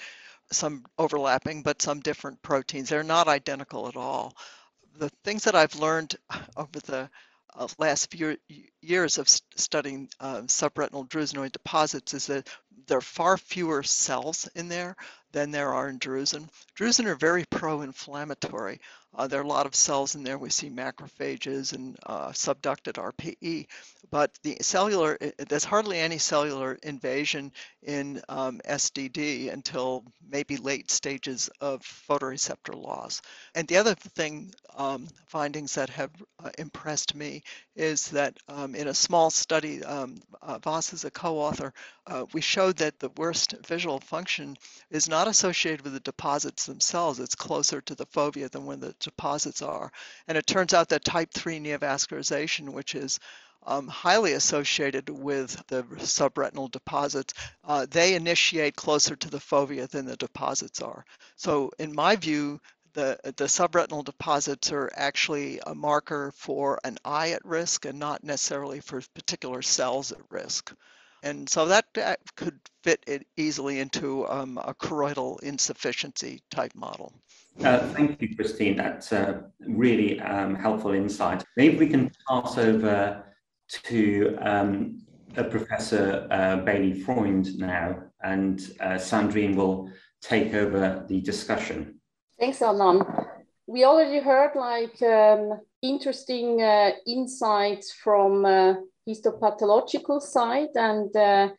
some 0.52 0.86
overlapping, 0.98 1.64
but 1.64 1.82
some 1.82 2.00
different 2.00 2.42
proteins. 2.42 2.88
They're 2.88 3.04
not 3.04 3.28
identical 3.28 3.90
at 3.90 3.98
all. 3.98 4.34
The 5.00 5.10
things 5.26 5.44
that 5.44 5.56
I've 5.56 5.76
learned 5.76 6.16
over 6.56 6.80
the 6.80 7.10
uh, 7.54 7.68
last 7.78 8.10
few 8.10 8.38
years 8.82 9.18
of 9.18 9.28
studying 9.28 10.10
uh, 10.22 10.44
subretinal 10.44 11.10
drusenoid 11.10 11.52
deposits 11.52 12.14
is 12.14 12.28
that 12.28 12.48
there 12.88 13.00
are 13.00 13.02
far 13.02 13.38
fewer 13.38 13.84
cells 13.84 14.48
in 14.56 14.70
there 14.70 14.96
than 15.32 15.52
there 15.52 15.74
are 15.74 15.90
in 15.90 16.00
drusen. 16.00 16.50
Drusen 16.76 17.06
are 17.06 17.16
very 17.16 17.46
pro-inflammatory. 17.50 18.80
Uh, 19.14 19.28
there 19.28 19.40
are 19.40 19.44
a 19.44 19.48
lot 19.48 19.66
of 19.66 19.76
cells 19.76 20.16
in 20.16 20.24
there. 20.24 20.38
We 20.38 20.50
see 20.50 20.70
macrophages 20.70 21.74
and 21.74 21.98
uh, 22.06 22.30
subducted 22.30 22.94
RPE, 22.94 23.68
but 24.10 24.32
the 24.44 24.58
cellular, 24.62 25.18
there's 25.38 25.64
hardly 25.64 26.00
any 26.00 26.18
cellular 26.18 26.78
invasion 26.84 27.52
in 27.84 28.22
um, 28.30 28.62
SDD 28.68 29.52
until 29.52 30.04
maybe 30.30 30.58
late 30.58 30.92
stages 30.92 31.50
of 31.60 31.82
photoreceptor 31.82 32.76
loss. 32.76 33.22
And 33.56 33.68
the 33.68 33.78
other 33.78 33.96
thing, 33.96 34.54
um, 34.76 35.08
findings 35.28 35.76
that 35.76 35.90
have 35.90 36.12
uh, 36.44 36.50
impressed 36.58 37.16
me 37.16 37.44
is 37.76 38.10
that 38.10 38.38
um, 38.48 38.76
in 38.76 38.88
a 38.88 38.94
small 38.94 39.30
study, 39.30 39.84
um, 39.84 40.22
uh, 40.42 40.60
Voss 40.60 40.94
is 40.94 41.06
a 41.06 41.12
co-author, 41.12 41.74
uh, 42.08 42.26
we 42.34 42.42
showed 42.42 42.78
that 42.78 43.00
the 43.00 43.12
worst 43.18 43.56
visual 43.66 44.00
function 44.00 44.58
is 44.90 45.08
not 45.08 45.28
associated 45.28 45.82
with 45.82 45.94
the 45.94 46.00
deposits 46.00 46.66
themselves. 46.66 47.20
It's 47.20 47.36
closer 47.36 47.82
to 47.82 47.96
the 47.96 48.06
fovea 48.06 48.50
than 48.50 48.66
when 48.66 48.80
the 48.80 48.94
deposits 49.02 49.62
are. 49.62 49.92
And 50.28 50.38
it 50.38 50.48
turns 50.48 50.74
out 50.74 50.90
that 50.90 51.04
type 51.04 51.32
3 51.34 51.60
neovascularization, 51.60 52.70
which 52.70 52.96
is 52.96 53.20
um, 53.64 53.88
highly 53.88 54.34
associated 54.34 55.10
with 55.10 55.62
the 55.68 55.84
subretinal 55.84 56.72
deposits, 56.72 57.34
uh, 57.64 57.86
they 57.90 58.16
initiate 58.16 58.76
closer 58.76 59.16
to 59.16 59.30
the 59.30 59.40
fovea 59.40 59.88
than 59.88 60.06
the 60.06 60.18
deposits 60.18 60.82
are. 60.82 61.06
So 61.36 61.72
in 61.78 61.94
my 61.94 62.16
view, 62.16 62.60
the, 62.94 63.20
the 63.24 63.46
subretinal 63.46 64.04
deposits 64.04 64.72
are 64.72 64.92
actually 64.96 65.60
a 65.66 65.74
marker 65.74 66.34
for 66.36 66.80
an 66.84 66.98
eye 67.06 67.32
at 67.32 67.46
risk 67.46 67.86
and 67.86 68.00
not 68.00 68.24
necessarily 68.24 68.80
for 68.80 69.02
particular 69.14 69.62
cells 69.62 70.12
at 70.12 70.20
risk. 70.30 70.74
And 71.24 71.48
so 71.48 71.68
that, 71.68 71.86
that 71.94 72.20
could 72.36 72.60
fit 72.84 73.04
it 73.08 73.28
easily 73.38 73.80
into 73.80 74.28
um, 74.28 74.58
a 74.58 74.74
choroidal 74.74 75.42
insufficiency 75.42 76.42
type 76.50 76.74
model. 76.76 77.14
Uh, 77.60 77.80
thank 77.90 78.22
you, 78.22 78.36
Christine. 78.36 78.76
That's 78.76 79.12
a 79.12 79.44
really 79.60 80.20
um, 80.22 80.56
helpful 80.56 80.94
insight. 80.94 81.44
Maybe 81.58 81.78
we 81.78 81.88
can 81.88 82.12
pass 82.28 82.58
over 82.58 83.24
to 83.84 84.38
um, 84.42 85.02
Professor 85.36 86.28
uh, 86.32 86.58
Bailey 86.58 87.02
Freund 87.02 87.58
now, 87.58 88.04
and 88.24 88.60
uh, 88.80 88.96
Sandrine 88.96 89.56
will 89.56 89.92
take 90.22 90.54
over 90.54 91.06
the 91.08 91.22
discussion. 91.22 92.00
Thanks, 92.40 92.60
Adnan. 92.60 93.28
We 93.68 93.86
already 93.86 94.20
heard 94.20 94.56
like 94.56 95.02
um, 95.04 95.62
interesting 95.82 96.62
uh, 96.62 96.92
insights 97.08 97.94
from 97.94 98.46
uh, 98.46 98.76
histopathological 99.08 100.22
side, 100.22 100.70
and 100.76 101.16
uh, 101.16 101.50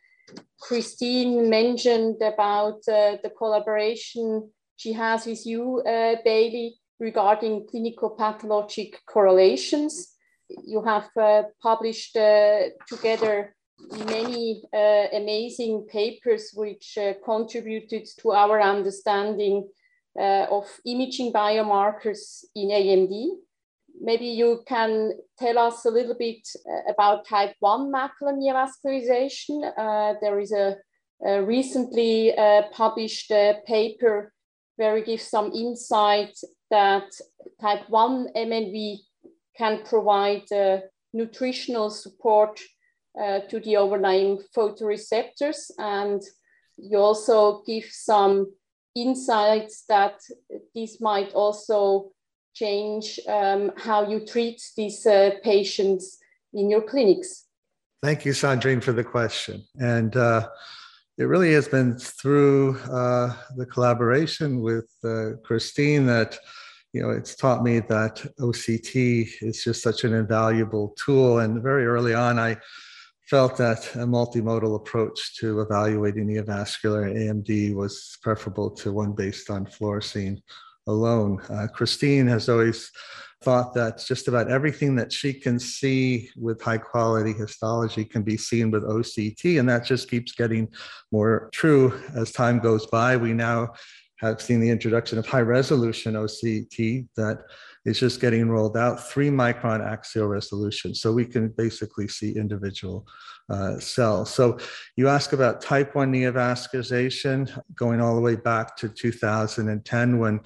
Christine 0.59 1.49
mentioned 1.49 2.21
about 2.21 2.79
uh, 2.87 3.17
the 3.23 3.31
collaboration 3.37 4.49
she 4.75 4.93
has 4.93 5.25
with 5.25 5.45
you, 5.45 5.81
uh, 5.81 6.15
Bailey, 6.23 6.79
regarding 6.99 7.67
clinical 7.67 8.11
pathologic 8.11 8.99
correlations. 9.05 10.13
You 10.65 10.83
have 10.83 11.09
uh, 11.19 11.43
published 11.61 12.15
uh, 12.15 12.69
together 12.87 13.55
many 14.05 14.63
uh, 14.73 15.07
amazing 15.13 15.87
papers 15.91 16.51
which 16.53 16.97
uh, 16.97 17.13
contributed 17.25 18.07
to 18.19 18.31
our 18.31 18.61
understanding 18.61 19.67
of 20.15 20.67
imaging 20.85 21.33
biomarkers 21.33 22.45
in 22.55 22.69
AMD. 22.69 23.29
Maybe 23.99 24.27
you 24.27 24.61
can 24.67 25.13
tell 25.39 25.57
us 25.57 25.85
a 25.85 25.89
little 25.89 26.13
bit 26.13 26.47
about 26.87 27.27
type 27.27 27.55
1 27.59 27.91
macular 27.91 28.35
neovascularization. 28.37 29.73
there 30.21 30.39
is 30.39 30.51
a, 30.51 30.75
a 31.25 31.41
recently 31.41 32.31
published 32.71 33.31
paper 33.65 34.32
where 34.77 34.93
we 34.93 35.03
give 35.03 35.21
some 35.21 35.51
insight 35.51 36.35
that 36.69 37.11
type 37.61 37.89
1 37.89 38.29
MNV 38.35 38.97
can 39.55 39.83
provide 39.85 40.51
uh, 40.51 40.79
nutritional 41.13 41.89
support 41.89 42.59
uh, 43.19 43.39
to 43.41 43.59
the 43.59 43.77
overlying 43.77 44.41
photoreceptors. 44.55 45.69
And 45.77 46.21
you 46.77 46.97
also 46.97 47.61
give 47.67 47.85
some 47.91 48.51
insights 48.95 49.83
that 49.89 50.19
this 50.73 50.99
might 50.99 51.31
also 51.33 52.11
change 52.53 53.19
um, 53.27 53.71
how 53.77 54.07
you 54.07 54.25
treat 54.25 54.61
these 54.77 55.05
uh, 55.05 55.31
patients 55.43 56.17
in 56.53 56.69
your 56.69 56.81
clinics. 56.81 57.45
Thank 58.01 58.25
you, 58.25 58.33
Sandrine, 58.33 58.83
for 58.83 58.91
the 58.91 59.03
question. 59.03 59.63
And 59.79 60.15
uh, 60.15 60.49
it 61.17 61.25
really 61.25 61.53
has 61.53 61.67
been 61.67 61.97
through 61.97 62.77
uh, 62.91 63.33
the 63.55 63.65
collaboration 63.65 64.61
with 64.61 64.89
uh, 65.03 65.37
Christine 65.43 66.05
that 66.07 66.37
you 66.91 67.01
know 67.01 67.11
it's 67.11 67.35
taught 67.35 67.63
me 67.63 67.79
that 67.81 68.25
OCT 68.39 69.29
is 69.41 69.63
just 69.63 69.81
such 69.81 70.03
an 70.03 70.13
invaluable 70.13 70.95
tool. 71.03 71.39
And 71.39 71.61
very 71.61 71.85
early 71.85 72.13
on, 72.13 72.39
I 72.39 72.57
felt 73.29 73.57
that 73.57 73.95
a 73.95 74.05
multimodal 74.05 74.75
approach 74.75 75.37
to 75.37 75.61
evaluating 75.61 76.27
neovascular 76.27 77.15
AMD 77.15 77.73
was 77.73 78.17
preferable 78.21 78.69
to 78.71 78.91
one 78.91 79.13
based 79.13 79.49
on 79.49 79.65
fluorescein 79.65 80.41
alone. 80.87 81.41
Uh, 81.49 81.67
Christine 81.67 82.27
has 82.27 82.49
always 82.49 82.91
thought 83.43 83.73
that 83.73 83.97
just 83.97 84.27
about 84.27 84.49
everything 84.49 84.95
that 84.95 85.11
she 85.11 85.33
can 85.33 85.59
see 85.59 86.29
with 86.37 86.61
high 86.61 86.77
quality 86.77 87.33
histology 87.33 88.05
can 88.05 88.23
be 88.23 88.37
seen 88.37 88.71
with 88.71 88.83
OCT, 88.83 89.59
and 89.59 89.67
that 89.67 89.85
just 89.85 90.09
keeps 90.09 90.31
getting 90.31 90.69
more 91.11 91.49
true 91.51 92.01
as 92.15 92.31
time 92.31 92.59
goes 92.59 92.85
by. 92.87 93.17
We 93.17 93.33
now 93.33 93.73
have 94.19 94.41
seen 94.41 94.61
the 94.61 94.69
introduction 94.69 95.17
of 95.17 95.27
high 95.27 95.41
resolution 95.41 96.13
OCT 96.13 97.07
that 97.17 97.39
is 97.85 97.99
just 97.99 98.21
getting 98.21 98.49
rolled 98.49 98.77
out, 98.77 99.07
three 99.07 99.29
micron 99.29 99.85
axial 99.85 100.27
resolution. 100.27 100.95
So 100.95 101.11
we 101.11 101.25
can 101.25 101.49
basically 101.49 102.07
see 102.07 102.31
individual 102.35 103.05
uh, 103.49 103.77
cells. 103.79 104.33
So 104.33 104.57
you 104.95 105.09
ask 105.09 105.33
about 105.33 105.61
type 105.61 105.95
1 105.95 106.11
neovascularization, 106.11 107.61
going 107.75 107.99
all 107.99 108.15
the 108.15 108.21
way 108.21 108.35
back 108.35 108.77
to 108.77 108.89
2010 108.89 110.19
when 110.19 110.39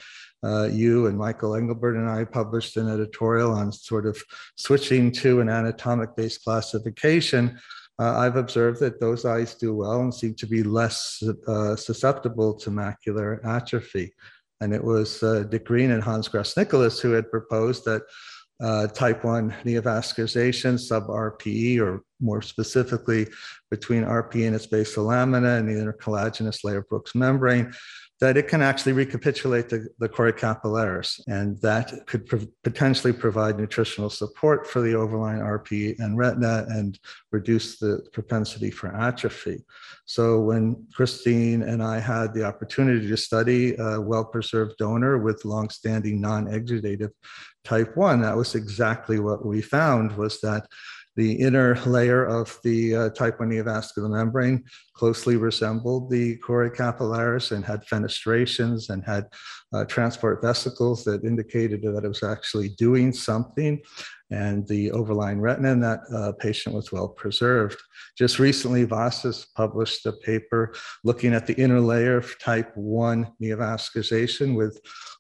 uh, 0.44 0.70
you 0.72 1.08
and 1.08 1.18
Michael 1.18 1.56
Engelbert 1.56 1.96
and 1.96 2.10
I 2.10 2.26
published 2.26 2.78
an 2.78 2.90
editorial 2.90 3.52
on 3.52 3.72
sort 3.72 4.06
of 4.06 4.22
switching 4.56 5.12
to 5.14 5.42
an 5.42 5.50
anatomic 5.50 6.16
based 6.16 6.44
classification. 6.44 7.60
Uh, 8.00 8.18
I've 8.18 8.36
observed 8.36 8.80
that 8.82 9.00
those 9.00 9.26
eyes 9.26 9.56
do 9.56 9.74
well 9.74 10.02
and 10.02 10.14
seem 10.14 10.36
to 10.36 10.46
be 10.46 10.62
less 10.62 11.24
uh, 11.48 11.76
susceptible 11.76 12.54
to 12.56 12.70
macular 12.70 13.44
atrophy. 13.46 14.14
And 14.62 14.74
it 14.74 14.84
was 14.84 15.22
uh, 15.22 15.44
Dick 15.44 15.66
Green 15.66 15.92
and 15.92 16.04
Hans 16.04 16.28
Grossniklaus 16.28 17.00
who 17.00 17.12
had 17.12 17.30
proposed 17.30 17.86
that 17.86 18.04
uh, 18.60 18.88
type 18.88 19.24
1 19.24 19.54
neovascularization, 19.66 20.80
sub-RPE, 20.80 21.80
or 21.80 22.02
more 22.20 22.42
specifically 22.42 23.28
between 23.70 24.04
RPE 24.04 24.48
and 24.48 24.56
its 24.56 24.66
basal 24.66 25.06
lamina 25.06 25.56
and 25.58 25.70
the 25.70 25.74
intercollagenous 25.74 26.64
layer 26.64 26.80
of 26.80 26.90
Bruch's 26.90 27.14
membrane, 27.14 27.72
that 28.20 28.36
it 28.36 28.48
can 28.48 28.62
actually 28.64 28.94
recapitulate 28.94 29.70
the, 29.70 29.88
the 30.00 30.10
choriocapillaris, 30.10 31.22
and 31.28 31.62
that 31.62 31.94
could 32.08 32.26
pro- 32.26 32.48
potentially 32.64 33.14
provide 33.14 33.58
nutritional 33.58 34.10
support 34.10 34.66
for 34.66 34.82
the 34.82 34.96
overlying 34.96 35.40
RP 35.40 35.98
and 36.00 36.18
retina 36.18 36.66
and 36.70 37.00
reduce 37.32 37.78
the 37.78 38.08
propensity 38.14 38.72
for 38.72 38.96
atrophy. 38.96 39.64
So 40.06 40.40
when 40.40 40.88
Christine 40.94 41.62
and 41.62 41.84
I 41.84 42.00
had 42.00 42.34
the 42.34 42.44
opportunity 42.44 43.08
to 43.08 43.18
study 43.18 43.76
a 43.78 44.02
well-preserved 44.02 44.78
donor 44.78 45.20
with 45.20 45.46
long-standing 45.46 46.20
non-exudative 46.20 47.12
type 47.64 47.96
1, 47.96 48.22
that 48.22 48.36
was 48.36 48.56
exactly 48.56 49.20
what 49.20 49.46
we 49.46 49.62
found 49.62 50.18
was 50.18 50.42
that 50.42 50.68
the 51.18 51.34
inner 51.34 51.76
layer 51.88 52.26
of 52.26 52.58
the 52.64 52.96
uh, 52.96 53.10
type 53.10 53.40
1 53.40 53.50
neovascular 53.50 54.10
membrane 54.10 54.64
closely 54.94 55.36
resembled 55.36 56.10
the 56.10 56.38
choriocapillaris 56.38 57.52
and 57.52 57.66
had 57.66 57.84
fenestrations 57.86 58.90
and 58.90 59.04
had 59.04 59.26
uh, 59.74 59.84
transport 59.86 60.42
vesicles 60.42 61.04
that 61.04 61.24
indicated 61.26 61.82
that 61.82 62.04
it 62.04 62.08
was 62.08 62.24
actually 62.24 62.70
doing 62.70 63.12
something. 63.12 63.82
And 64.30 64.68
the 64.68 64.92
overlying 64.92 65.40
retina 65.40 65.72
in 65.72 65.80
that 65.82 66.02
uh, 66.14 66.34
patient 66.34 66.76
was 66.76 66.92
well 66.92 67.08
preserved. 67.08 67.82
Just 68.18 68.40
recently, 68.40 68.84
Vas's 68.84 69.48
published 69.56 70.06
a 70.06 70.12
paper 70.12 70.74
looking 71.06 71.34
at 71.34 71.48
the 71.48 71.56
inner 71.56 71.80
layer 71.80 72.18
of 72.18 72.38
type 72.40 72.76
1 72.76 73.32
neovascularization 73.42 74.56
with 74.56 74.80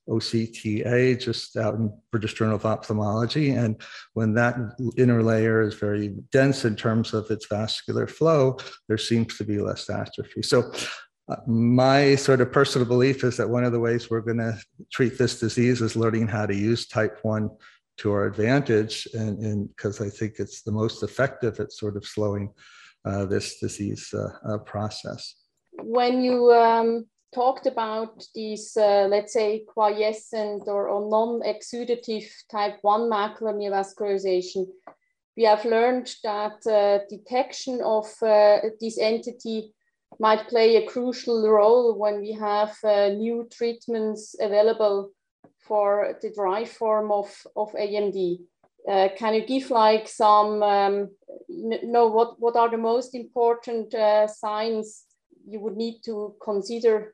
OCTA 0.10 1.20
just 1.20 1.56
out 1.58 1.76
in 1.76 1.94
British 2.12 2.34
Journal 2.34 2.56
of 2.56 2.66
Ophthalmology. 2.66 3.52
And 3.52 3.82
when 4.14 4.34
that 4.34 4.58
inner 4.98 5.24
layer 5.24 5.62
is 5.62 5.76
very 5.76 6.10
dense 6.32 6.66
in 6.66 6.76
terms 6.76 7.14
of 7.14 7.30
its 7.32 7.48
vascular 7.48 8.08
flow, 8.08 8.58
there 8.88 8.98
seems 8.98 9.38
to 9.38 9.44
be 9.44 9.60
less 9.60 9.90
atrophy. 9.90 10.42
So 10.42 10.72
uh, 11.30 11.36
my 11.46 12.16
sort 12.16 12.40
of 12.40 12.52
personal 12.52 12.88
belief 12.88 13.24
is 13.24 13.36
that 13.38 13.50
one 13.50 13.66
of 13.66 13.74
the 13.74 13.80
ways 13.80 14.10
we're 14.10 14.22
going 14.22 14.38
to 14.38 14.58
treat 14.92 15.18
this 15.18 15.40
disease 15.40 15.82
is 15.82 15.96
learning 15.96 16.28
how 16.28 16.46
to 16.46 16.56
use 16.56 16.88
type 16.88 17.20
1 17.24 17.50
to 17.98 18.12
our 18.12 18.25
advantage 18.25 19.08
and 19.13 19.68
because 19.70 20.01
i 20.01 20.10
think 20.10 20.36
it's 20.39 20.62
the 20.62 20.72
most 20.72 21.04
effective 21.04 21.60
at 21.60 21.72
sort 21.72 21.98
of 21.98 22.06
slowing 22.06 22.54
uh, 23.08 23.25
this 23.25 23.60
disease 23.60 24.13
uh, 24.13 24.30
uh, 24.54 24.58
process. 24.60 25.36
When 25.82 26.22
you 26.22 26.51
um, 26.51 27.06
talked 27.34 27.66
about 27.66 28.24
these, 28.36 28.75
uh, 28.75 29.08
let's 29.10 29.34
say, 29.34 29.63
quiescent 29.68 30.63
or, 30.68 30.89
or 30.89 31.10
non-exudative 31.10 32.25
type 32.51 32.77
1 32.82 33.10
macular 33.10 33.54
neovascularization, 33.56 34.67
we 35.38 35.43
have 35.43 35.63
learned 35.65 36.13
that 36.24 36.65
uh, 36.67 37.06
detection 37.10 37.80
of 37.82 38.08
uh, 38.21 38.60
this 38.82 38.98
entity 38.98 39.74
might 40.19 40.48
play 40.48 40.78
a 40.78 40.88
crucial 40.88 41.48
role 41.48 41.98
when 41.98 42.21
we 42.21 42.32
have 42.32 42.76
uh, 42.84 43.10
new 43.10 43.48
treatments 43.52 44.36
available 44.41 45.12
for 45.67 46.17
the 46.21 46.32
dry 46.32 46.65
form 46.65 47.12
of, 47.12 47.30
of 47.56 47.71
AMD. 47.73 48.39
Uh, 48.89 49.10
can 49.17 49.34
you 49.34 49.45
give 49.45 49.69
like 49.69 50.08
some, 50.08 50.63
um, 50.63 51.10
no, 51.49 52.08
what, 52.08 52.39
what 52.39 52.56
are 52.56 52.69
the 52.69 52.77
most 52.77 53.13
important 53.15 53.93
uh, 53.93 54.27
signs 54.27 55.03
you 55.45 55.60
would 55.60 55.75
need 55.75 55.99
to 56.06 56.36
consider 56.41 57.13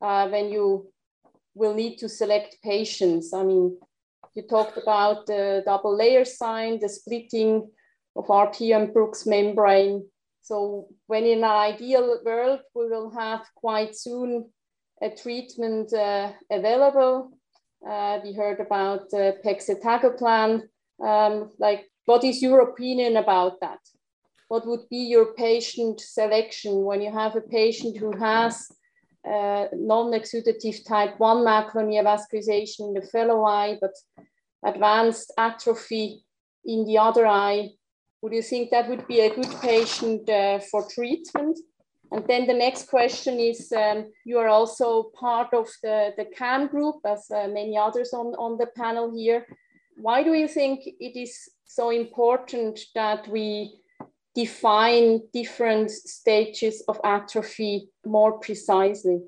uh, 0.00 0.28
when 0.28 0.50
you 0.50 0.92
will 1.54 1.74
need 1.74 1.96
to 1.98 2.08
select 2.08 2.56
patients. 2.62 3.32
I 3.32 3.42
mean, 3.44 3.78
you 4.34 4.42
talked 4.42 4.78
about 4.78 5.26
the 5.26 5.62
double 5.64 5.96
layer 5.96 6.24
sign, 6.24 6.80
the 6.80 6.88
splitting 6.88 7.68
of 8.16 8.30
and 8.60 8.92
Bruch's 8.92 9.26
membrane. 9.26 10.06
So 10.42 10.88
when 11.06 11.24
in 11.24 11.38
an 11.38 11.44
ideal 11.44 12.20
world, 12.24 12.60
we 12.74 12.88
will 12.88 13.10
have 13.10 13.46
quite 13.54 13.94
soon 13.96 14.50
a 15.00 15.10
treatment 15.10 15.92
uh, 15.92 16.32
available. 16.50 17.32
Uh, 17.88 18.20
we 18.22 18.32
heard 18.32 18.60
about 18.60 19.12
uh, 19.12 19.32
pegcetacoplan. 19.44 20.62
Um, 21.02 21.50
like, 21.58 21.90
what 22.04 22.24
is 22.24 22.40
your 22.40 22.60
opinion 22.60 23.16
about 23.16 23.60
that? 23.60 23.80
What 24.48 24.66
would 24.66 24.88
be 24.88 24.98
your 24.98 25.32
patient 25.34 26.00
selection 26.00 26.84
when 26.84 27.00
you 27.00 27.10
have 27.10 27.36
a 27.36 27.40
patient 27.40 27.96
who 27.96 28.16
has 28.18 28.68
uh, 29.24 29.66
non-exudative 29.72 30.86
type 30.86 31.18
1 31.18 31.36
macular 31.38 31.84
neovascularization 31.86 32.88
in 32.88 32.94
the 32.94 33.02
fellow 33.02 33.44
eye, 33.44 33.78
but 33.80 33.92
advanced 34.64 35.32
atrophy 35.38 36.24
in 36.64 36.84
the 36.84 36.98
other 36.98 37.26
eye. 37.26 37.70
Would 38.20 38.32
you 38.32 38.42
think 38.42 38.70
that 38.70 38.88
would 38.88 39.06
be 39.08 39.20
a 39.20 39.34
good 39.34 39.52
patient 39.60 40.28
uh, 40.28 40.60
for 40.60 40.86
treatment? 40.88 41.58
And 42.12 42.26
then 42.28 42.46
the 42.46 42.54
next 42.54 42.88
question 42.88 43.40
is, 43.40 43.72
um, 43.72 44.12
you 44.26 44.36
are 44.38 44.48
also 44.48 45.04
part 45.18 45.54
of 45.54 45.66
the, 45.82 46.12
the 46.18 46.26
CAM 46.26 46.68
group, 46.68 46.96
as 47.06 47.30
uh, 47.30 47.48
many 47.48 47.78
others 47.78 48.12
on, 48.12 48.34
on 48.34 48.58
the 48.58 48.66
panel 48.66 49.10
here. 49.16 49.46
Why 49.96 50.22
do 50.22 50.34
you 50.34 50.46
think 50.46 50.80
it 50.86 51.18
is 51.18 51.48
so 51.64 51.88
important 51.88 52.78
that 52.94 53.26
we 53.28 53.80
define 54.34 55.22
different 55.32 55.90
stages 55.90 56.82
of 56.86 57.00
atrophy 57.02 57.88
more 58.04 58.38
precisely? 58.38 59.20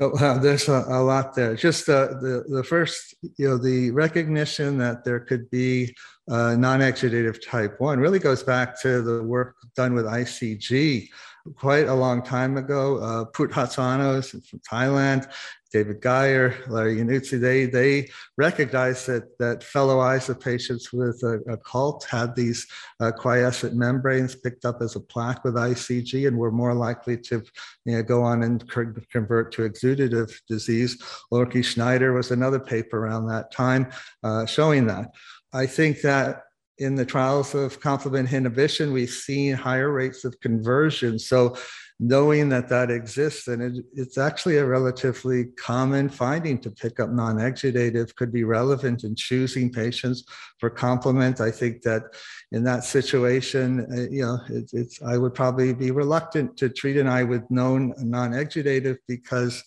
Oh, 0.00 0.08
wow, 0.20 0.38
there's 0.38 0.68
a, 0.68 0.84
a 0.88 1.02
lot 1.02 1.34
there. 1.34 1.54
Just 1.54 1.86
uh, 1.90 2.06
the 2.20 2.44
the 2.48 2.64
first, 2.64 3.14
you 3.36 3.48
know, 3.48 3.58
the 3.58 3.90
recognition 3.90 4.78
that 4.78 5.04
there 5.04 5.20
could 5.20 5.50
be 5.50 5.94
uh, 6.30 6.54
non-exudative 6.56 7.46
type 7.46 7.78
one 7.78 8.00
really 8.00 8.18
goes 8.18 8.42
back 8.42 8.80
to 8.80 9.02
the 9.02 9.22
work 9.22 9.56
done 9.76 9.92
with 9.92 10.06
ICG 10.06 11.08
quite 11.56 11.88
a 11.88 11.94
long 11.94 12.22
time 12.22 12.56
ago. 12.56 12.98
Uh, 12.98 13.24
Put 13.24 13.50
Hanutsaha 13.50 14.48
from 14.48 14.60
Thailand 14.60 15.28
David 15.72 16.02
Guyer, 16.02 16.68
Larry 16.68 16.96
Yannuzzi, 16.96 17.40
they, 17.40 17.64
they 17.64 18.10
recognized 18.36 19.06
that, 19.06 19.38
that 19.38 19.64
fellow 19.64 20.00
eyes 20.00 20.28
of 20.28 20.38
patients 20.38 20.92
with 20.92 21.22
a, 21.22 21.40
a 21.50 21.56
cult 21.56 22.04
had 22.04 22.36
these 22.36 22.66
uh, 23.00 23.10
quiescent 23.10 23.74
membranes 23.74 24.34
picked 24.34 24.64
up 24.66 24.82
as 24.82 24.96
a 24.96 25.00
plaque 25.00 25.42
with 25.44 25.54
ICG 25.54 26.28
and 26.28 26.36
were 26.36 26.52
more 26.52 26.74
likely 26.74 27.16
to 27.16 27.42
you 27.86 27.96
know, 27.96 28.02
go 28.02 28.22
on 28.22 28.42
and 28.42 28.68
convert 29.10 29.52
to 29.52 29.68
exudative 29.68 30.38
disease. 30.46 31.02
Lorke 31.30 31.64
Schneider 31.64 32.12
was 32.12 32.30
another 32.30 32.60
paper 32.60 32.98
around 32.98 33.26
that 33.26 33.50
time 33.50 33.90
uh, 34.22 34.44
showing 34.44 34.86
that. 34.86 35.10
I 35.54 35.66
think 35.66 36.02
that 36.02 36.42
in 36.78 36.94
the 36.94 37.04
trials 37.04 37.54
of 37.54 37.80
complement 37.80 38.32
inhibition, 38.32 38.92
we've 38.92 39.10
seen 39.10 39.54
higher 39.54 39.92
rates 39.92 40.24
of 40.24 40.38
conversion. 40.40 41.18
So 41.18 41.56
knowing 42.02 42.48
that 42.48 42.68
that 42.68 42.90
exists 42.90 43.46
and 43.46 43.62
it, 43.62 43.84
it's 43.94 44.18
actually 44.18 44.56
a 44.56 44.66
relatively 44.66 45.44
common 45.56 46.08
finding 46.08 46.58
to 46.58 46.68
pick 46.68 46.98
up 46.98 47.10
non-exudative 47.10 48.12
could 48.16 48.32
be 48.32 48.42
relevant 48.42 49.04
in 49.04 49.14
choosing 49.14 49.70
patients 49.70 50.24
for 50.58 50.68
complement 50.68 51.40
i 51.40 51.48
think 51.48 51.80
that 51.80 52.02
in 52.50 52.64
that 52.64 52.82
situation 52.82 53.86
uh, 53.92 54.10
you 54.10 54.22
know 54.22 54.36
it, 54.48 54.68
it's 54.72 55.00
i 55.02 55.16
would 55.16 55.32
probably 55.32 55.72
be 55.72 55.92
reluctant 55.92 56.56
to 56.56 56.68
treat 56.68 56.96
an 56.96 57.06
eye 57.06 57.22
with 57.22 57.48
known 57.50 57.94
non-exudative 57.98 58.96
because 59.06 59.62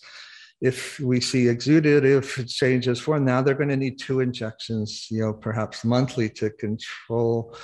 if 0.60 0.98
we 1.00 1.20
see 1.20 1.44
exudative 1.44 2.48
changes 2.48 2.98
for 2.98 3.20
now, 3.20 3.42
they're 3.42 3.54
going 3.54 3.68
to 3.68 3.76
need 3.76 3.98
two 3.98 4.20
injections, 4.20 5.06
you 5.10 5.20
know, 5.20 5.34
perhaps 5.34 5.84
monthly 5.84 6.30
to 6.30 6.50
control 6.50 7.54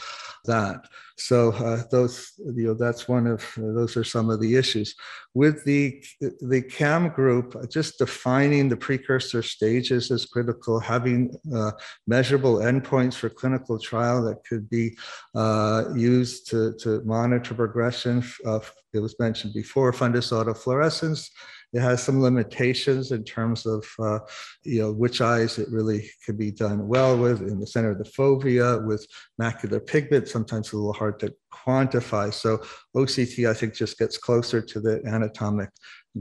that. 0.44 0.86
So 1.16 1.52
uh, 1.52 1.84
those, 1.90 2.32
you 2.38 2.66
know, 2.66 2.74
that's 2.74 3.06
one 3.08 3.26
of 3.26 3.40
uh, 3.56 3.72
those 3.72 3.96
are 3.96 4.04
some 4.04 4.28
of 4.28 4.40
the 4.40 4.56
issues 4.56 4.94
with 5.34 5.64
the 5.64 6.04
the 6.20 6.62
CAM 6.62 7.10
group. 7.10 7.54
Just 7.70 7.98
defining 7.98 8.68
the 8.68 8.76
precursor 8.76 9.42
stages 9.42 10.10
is 10.10 10.26
critical. 10.26 10.80
Having 10.80 11.36
uh, 11.54 11.72
measurable 12.06 12.56
endpoints 12.56 13.14
for 13.14 13.28
clinical 13.28 13.78
trial 13.78 14.22
that 14.24 14.44
could 14.44 14.68
be 14.68 14.96
uh, 15.34 15.84
used 15.94 16.50
to 16.50 16.74
to 16.80 17.02
monitor 17.04 17.54
progression. 17.54 18.24
Of, 18.44 18.72
it 18.92 18.98
was 18.98 19.18
mentioned 19.18 19.54
before 19.54 19.92
fundus 19.92 20.32
autofluorescence 20.32 21.30
it 21.72 21.80
has 21.80 22.02
some 22.02 22.20
limitations 22.20 23.12
in 23.12 23.24
terms 23.24 23.64
of 23.66 23.84
uh, 23.98 24.18
you 24.62 24.82
know 24.82 24.92
which 24.92 25.20
eyes 25.20 25.58
it 25.58 25.68
really 25.70 26.10
can 26.24 26.36
be 26.36 26.50
done 26.50 26.86
well 26.86 27.16
with 27.16 27.40
in 27.42 27.58
the 27.58 27.66
center 27.66 27.90
of 27.90 27.98
the 27.98 28.04
fovea 28.04 28.84
with 28.86 29.06
macular 29.40 29.84
pigment. 29.84 30.28
Sometimes 30.28 30.72
a 30.72 30.76
little 30.76 30.92
hard 30.92 31.18
to 31.20 31.34
quantify. 31.52 32.32
So 32.32 32.58
oct 32.96 33.48
i 33.48 33.54
think 33.54 33.74
just 33.74 33.98
gets 33.98 34.18
closer 34.18 34.60
to 34.60 34.80
the 34.80 35.02
anatomic 35.06 35.70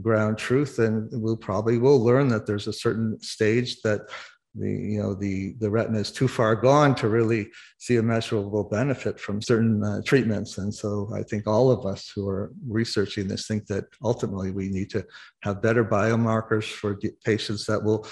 ground 0.00 0.38
truth 0.38 0.78
and 0.78 1.08
we'll 1.12 1.36
probably 1.36 1.76
will 1.76 2.02
learn 2.02 2.28
that 2.28 2.46
there's 2.46 2.66
a 2.66 2.72
certain 2.72 3.20
stage 3.20 3.82
that 3.82 4.00
the 4.54 4.70
you 4.70 5.02
know 5.02 5.14
the 5.14 5.54
the 5.60 5.70
retina 5.70 5.98
is 5.98 6.12
too 6.12 6.28
far 6.28 6.54
gone 6.54 6.94
to 6.94 7.08
really 7.08 7.48
see 7.78 7.96
a 7.96 8.02
measurable 8.02 8.64
benefit 8.64 9.18
from 9.18 9.40
certain 9.40 9.82
uh, 9.82 10.00
treatments 10.04 10.58
and 10.58 10.72
so 10.72 11.10
i 11.14 11.22
think 11.22 11.46
all 11.46 11.70
of 11.70 11.86
us 11.86 12.12
who 12.14 12.28
are 12.28 12.52
researching 12.66 13.26
this 13.26 13.46
think 13.46 13.66
that 13.66 13.84
ultimately 14.02 14.50
we 14.50 14.68
need 14.68 14.90
to 14.90 15.04
have 15.42 15.62
better 15.62 15.84
biomarkers 15.84 16.64
for 16.64 16.98
patients 17.24 17.64
that 17.64 17.82
will 17.82 18.06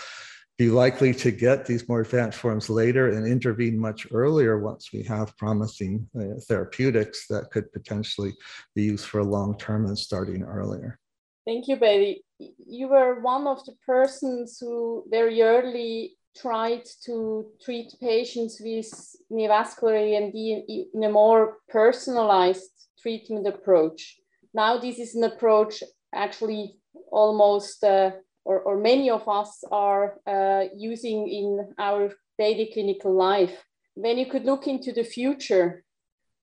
be 0.56 0.68
likely 0.68 1.14
to 1.14 1.30
get 1.30 1.64
these 1.64 1.88
more 1.88 2.02
advanced 2.02 2.38
forms 2.38 2.68
later 2.68 3.10
and 3.10 3.26
intervene 3.26 3.78
much 3.78 4.06
earlier 4.10 4.58
once 4.58 4.90
we 4.92 5.02
have 5.02 5.36
promising 5.38 6.06
uh, 6.18 6.38
therapeutics 6.48 7.26
that 7.28 7.50
could 7.50 7.70
potentially 7.72 8.32
be 8.74 8.82
used 8.82 9.06
for 9.06 9.22
long 9.22 9.56
term 9.58 9.86
and 9.86 9.98
starting 9.98 10.42
earlier 10.42 10.98
Thank 11.46 11.68
you, 11.68 11.76
Bailey. 11.76 12.22
You 12.38 12.88
were 12.88 13.20
one 13.20 13.46
of 13.46 13.64
the 13.64 13.72
persons 13.84 14.58
who 14.60 15.04
very 15.10 15.42
early 15.42 16.16
tried 16.36 16.84
to 17.04 17.46
treat 17.64 17.94
patients 18.00 18.60
with 18.60 18.90
neovascular 19.30 19.94
AMD 19.94 20.64
in 20.94 21.04
a 21.04 21.08
more 21.10 21.58
personalized 21.68 22.70
treatment 23.00 23.46
approach. 23.46 24.16
Now, 24.54 24.78
this 24.78 24.98
is 24.98 25.14
an 25.14 25.24
approach 25.24 25.82
actually 26.14 26.76
almost, 27.10 27.84
uh, 27.84 28.12
or, 28.44 28.60
or 28.60 28.76
many 28.78 29.10
of 29.10 29.28
us 29.28 29.62
are 29.70 30.18
uh, 30.26 30.64
using 30.76 31.28
in 31.28 31.74
our 31.78 32.12
daily 32.38 32.70
clinical 32.72 33.14
life. 33.14 33.64
When 33.94 34.18
you 34.18 34.26
could 34.26 34.44
look 34.44 34.66
into 34.66 34.92
the 34.92 35.04
future, 35.04 35.84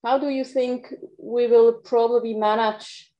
how 0.03 0.19
do 0.19 0.29
you 0.29 0.43
think 0.43 0.93
we 1.17 1.47
will 1.47 1.73
probably 1.73 2.33
manage 2.33 3.11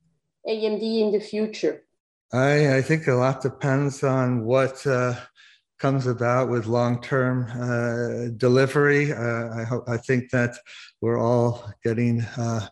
AMD 0.48 0.82
in 0.82 1.12
the 1.12 1.20
future? 1.20 1.84
I, 2.32 2.76
I 2.76 2.82
think 2.82 3.06
a 3.06 3.14
lot 3.14 3.42
depends 3.42 4.02
on 4.02 4.44
what 4.44 4.86
uh, 4.86 5.14
comes 5.78 6.06
about 6.06 6.48
with 6.48 6.66
long-term 6.66 7.46
uh, 7.50 8.36
delivery. 8.36 9.12
Uh, 9.12 9.50
I 9.54 9.64
hope 9.64 9.84
I 9.88 9.96
think 9.96 10.30
that 10.30 10.56
we're 11.00 11.18
all 11.18 11.72
getting 11.84 12.22
uh, 12.36 12.66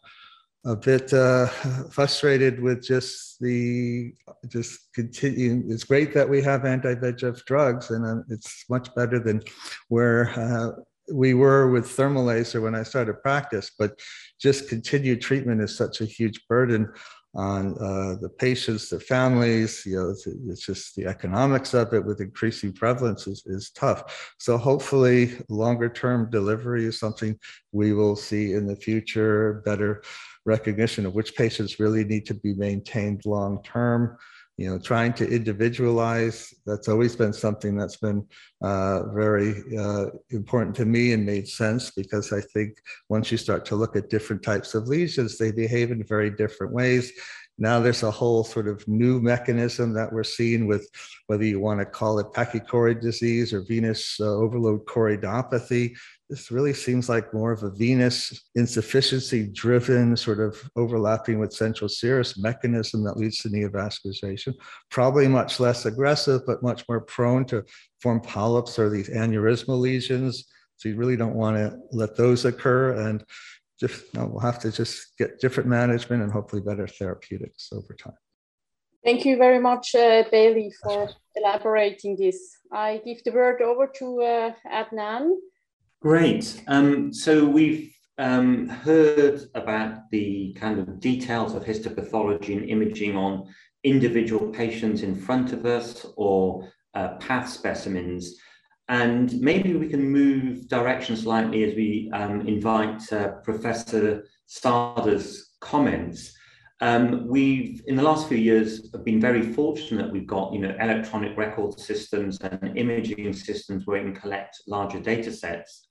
a 0.64 0.74
bit 0.74 1.12
uh, 1.12 1.46
frustrated 1.90 2.60
with 2.60 2.82
just 2.82 3.38
the 3.40 4.12
just 4.48 4.92
continuing. 4.92 5.70
It's 5.70 5.84
great 5.84 6.12
that 6.14 6.28
we 6.28 6.42
have 6.42 6.64
anti-VEGF 6.64 7.44
drugs, 7.44 7.90
and 7.90 8.04
uh, 8.04 8.22
it's 8.28 8.64
much 8.68 8.92
better 8.94 9.20
than 9.20 9.42
where 9.88 10.30
uh, 10.30 10.72
we 11.12 11.34
were 11.34 11.70
with 11.70 11.88
thermal 11.88 12.24
laser 12.24 12.60
when 12.60 12.74
I 12.74 12.82
started 12.82 13.22
practice. 13.22 13.70
But 13.78 14.00
just 14.40 14.68
continued 14.68 15.20
treatment 15.20 15.60
is 15.60 15.76
such 15.76 16.00
a 16.00 16.04
huge 16.04 16.40
burden 16.48 16.92
on 17.36 17.74
uh, 17.78 18.16
the 18.20 18.28
patients, 18.28 18.88
their 18.88 19.00
families. 19.00 19.84
You 19.84 19.96
know, 19.96 20.10
it's, 20.10 20.26
it's, 20.26 20.64
just 20.64 20.96
the 20.96 21.06
economics 21.06 21.74
of 21.74 21.92
it 21.92 22.04
with 22.04 22.20
increasing 22.20 22.72
prevalence 22.72 23.26
is, 23.26 23.44
is 23.46 23.70
tough. 23.70 24.34
So 24.38 24.56
hopefully, 24.56 25.38
longer 25.48 25.88
term 25.88 26.30
delivery 26.30 26.86
is 26.86 26.98
something 26.98 27.38
we 27.72 27.92
will 27.92 28.16
see 28.16 28.54
in 28.54 28.66
the 28.66 28.76
future. 28.76 29.62
Better 29.64 30.02
recognition 30.46 31.04
of 31.06 31.14
which 31.14 31.34
patients 31.34 31.78
really 31.78 32.04
need 32.04 32.24
to 32.26 32.34
be 32.34 32.54
maintained 32.54 33.26
long 33.26 33.62
term 33.62 34.16
you 34.56 34.70
know 34.70 34.78
trying 34.78 35.12
to 35.12 35.28
individualize 35.28 36.54
that's 36.64 36.88
always 36.88 37.14
been 37.14 37.32
something 37.32 37.76
that's 37.76 37.96
been 37.96 38.26
uh, 38.62 39.02
very 39.12 39.62
uh, 39.76 40.06
important 40.30 40.74
to 40.74 40.84
me 40.84 41.12
and 41.12 41.26
made 41.26 41.46
sense 41.46 41.90
because 41.90 42.32
i 42.32 42.40
think 42.40 42.78
once 43.08 43.30
you 43.30 43.36
start 43.36 43.64
to 43.66 43.76
look 43.76 43.96
at 43.96 44.08
different 44.08 44.42
types 44.42 44.74
of 44.74 44.88
lesions 44.88 45.36
they 45.38 45.52
behave 45.52 45.90
in 45.90 46.02
very 46.04 46.30
different 46.30 46.72
ways. 46.72 47.12
Now 47.58 47.80
there's 47.80 48.02
a 48.02 48.10
whole 48.10 48.44
sort 48.44 48.68
of 48.68 48.86
new 48.86 49.20
mechanism 49.20 49.94
that 49.94 50.12
we're 50.12 50.24
seeing 50.24 50.66
with 50.66 50.88
whether 51.26 51.44
you 51.44 51.58
want 51.58 51.80
to 51.80 51.86
call 51.86 52.18
it 52.18 52.32
pachychoroid 52.32 53.00
disease 53.00 53.54
or 53.54 53.62
venous 53.62 54.18
uh, 54.20 54.24
overload 54.24 54.84
choroidopathy 54.84 55.96
this 56.28 56.50
really 56.50 56.74
seems 56.74 57.08
like 57.08 57.32
more 57.32 57.52
of 57.52 57.62
a 57.62 57.70
venous 57.70 58.48
insufficiency 58.54 59.46
driven 59.46 60.16
sort 60.16 60.40
of 60.40 60.68
overlapping 60.74 61.38
with 61.38 61.52
central 61.52 61.88
serous 61.88 62.36
mechanism 62.38 63.04
that 63.04 63.16
leads 63.16 63.38
to 63.38 63.48
neovascularization 63.48 64.54
probably 64.90 65.28
much 65.28 65.60
less 65.60 65.86
aggressive 65.86 66.42
but 66.46 66.62
much 66.62 66.84
more 66.88 67.00
prone 67.00 67.44
to 67.44 67.64
form 68.00 68.20
polyps 68.20 68.78
or 68.78 68.90
these 68.90 69.08
aneurysmal 69.10 69.78
lesions 69.78 70.46
so 70.76 70.88
you 70.88 70.96
really 70.96 71.16
don't 71.16 71.34
want 71.34 71.56
to 71.56 71.76
let 71.92 72.16
those 72.16 72.44
occur 72.44 72.92
and 73.08 73.24
just 73.78 74.04
you 74.14 74.20
know, 74.20 74.26
we'll 74.26 74.40
have 74.40 74.58
to 74.58 74.72
just 74.72 75.16
get 75.18 75.38
different 75.40 75.68
management 75.68 76.22
and 76.22 76.32
hopefully 76.32 76.62
better 76.62 76.86
therapeutics 76.86 77.70
over 77.72 77.94
time 77.94 78.14
Thank 79.04 79.24
you 79.24 79.36
very 79.36 79.60
much, 79.60 79.94
uh, 79.94 80.24
Bailey, 80.32 80.72
for 80.82 81.08
elaborating 81.36 82.16
this. 82.16 82.56
I 82.72 83.00
give 83.04 83.22
the 83.22 83.30
word 83.30 83.62
over 83.62 83.86
to 83.98 84.20
uh, 84.20 84.52
Adnan. 84.68 85.30
Great. 86.00 86.62
Um, 86.68 87.12
so 87.12 87.44
we've 87.44 87.92
um, 88.18 88.68
heard 88.68 89.42
about 89.54 90.10
the 90.10 90.52
kind 90.54 90.78
of 90.78 91.00
details 91.00 91.54
of 91.54 91.64
histopathology 91.64 92.56
and 92.56 92.68
imaging 92.68 93.16
on 93.16 93.46
individual 93.84 94.48
patients 94.48 95.02
in 95.02 95.14
front 95.14 95.52
of 95.52 95.64
us 95.64 96.06
or 96.16 96.68
uh, 96.94 97.16
path 97.16 97.48
specimens. 97.48 98.34
And 98.88 99.32
maybe 99.40 99.74
we 99.74 99.88
can 99.88 100.08
move 100.08 100.68
direction 100.68 101.16
slightly 101.16 101.64
as 101.64 101.74
we 101.74 102.10
um, 102.12 102.46
invite 102.46 103.12
uh, 103.12 103.28
Professor 103.42 104.26
Sadda's 104.46 105.56
comments. 105.60 106.36
Um, 106.80 107.26
we've, 107.26 107.82
in 107.86 107.96
the 107.96 108.02
last 108.02 108.28
few 108.28 108.36
years, 108.36 108.90
have 108.92 109.04
been 109.04 109.20
very 109.20 109.40
fortunate 109.40 110.12
we've 110.12 110.26
got, 110.26 110.52
you 110.52 110.58
know, 110.58 110.76
electronic 110.78 111.36
record 111.36 111.78
systems 111.80 112.38
and 112.40 112.76
imaging 112.76 113.32
systems 113.32 113.86
where 113.86 114.02
we 114.02 114.10
can 114.10 114.20
collect 114.20 114.60
larger 114.66 115.00
data 115.00 115.32
sets. 115.32 115.88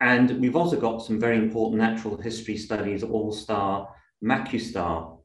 And 0.00 0.40
we've 0.40 0.56
also 0.56 0.80
got 0.80 1.02
some 1.02 1.18
very 1.18 1.36
important 1.36 1.80
natural 1.80 2.16
history 2.16 2.56
studies, 2.56 3.02
ALSTAR, 3.02 3.88
MacuStar. 4.24 5.18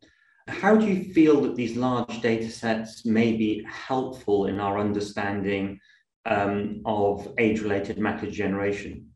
How 0.48 0.76
do 0.76 0.86
you 0.86 1.14
feel 1.14 1.42
that 1.42 1.56
these 1.56 1.76
large 1.76 2.22
data 2.22 2.50
sets 2.50 3.06
may 3.06 3.34
be 3.34 3.66
helpful 3.70 4.48
in 4.48 4.60
our 4.60 4.80
understanding 4.80 5.80
um, 6.26 6.82
of 6.86 7.32
age-related 7.38 7.98
macular 7.98 8.22
degeneration? 8.22 9.15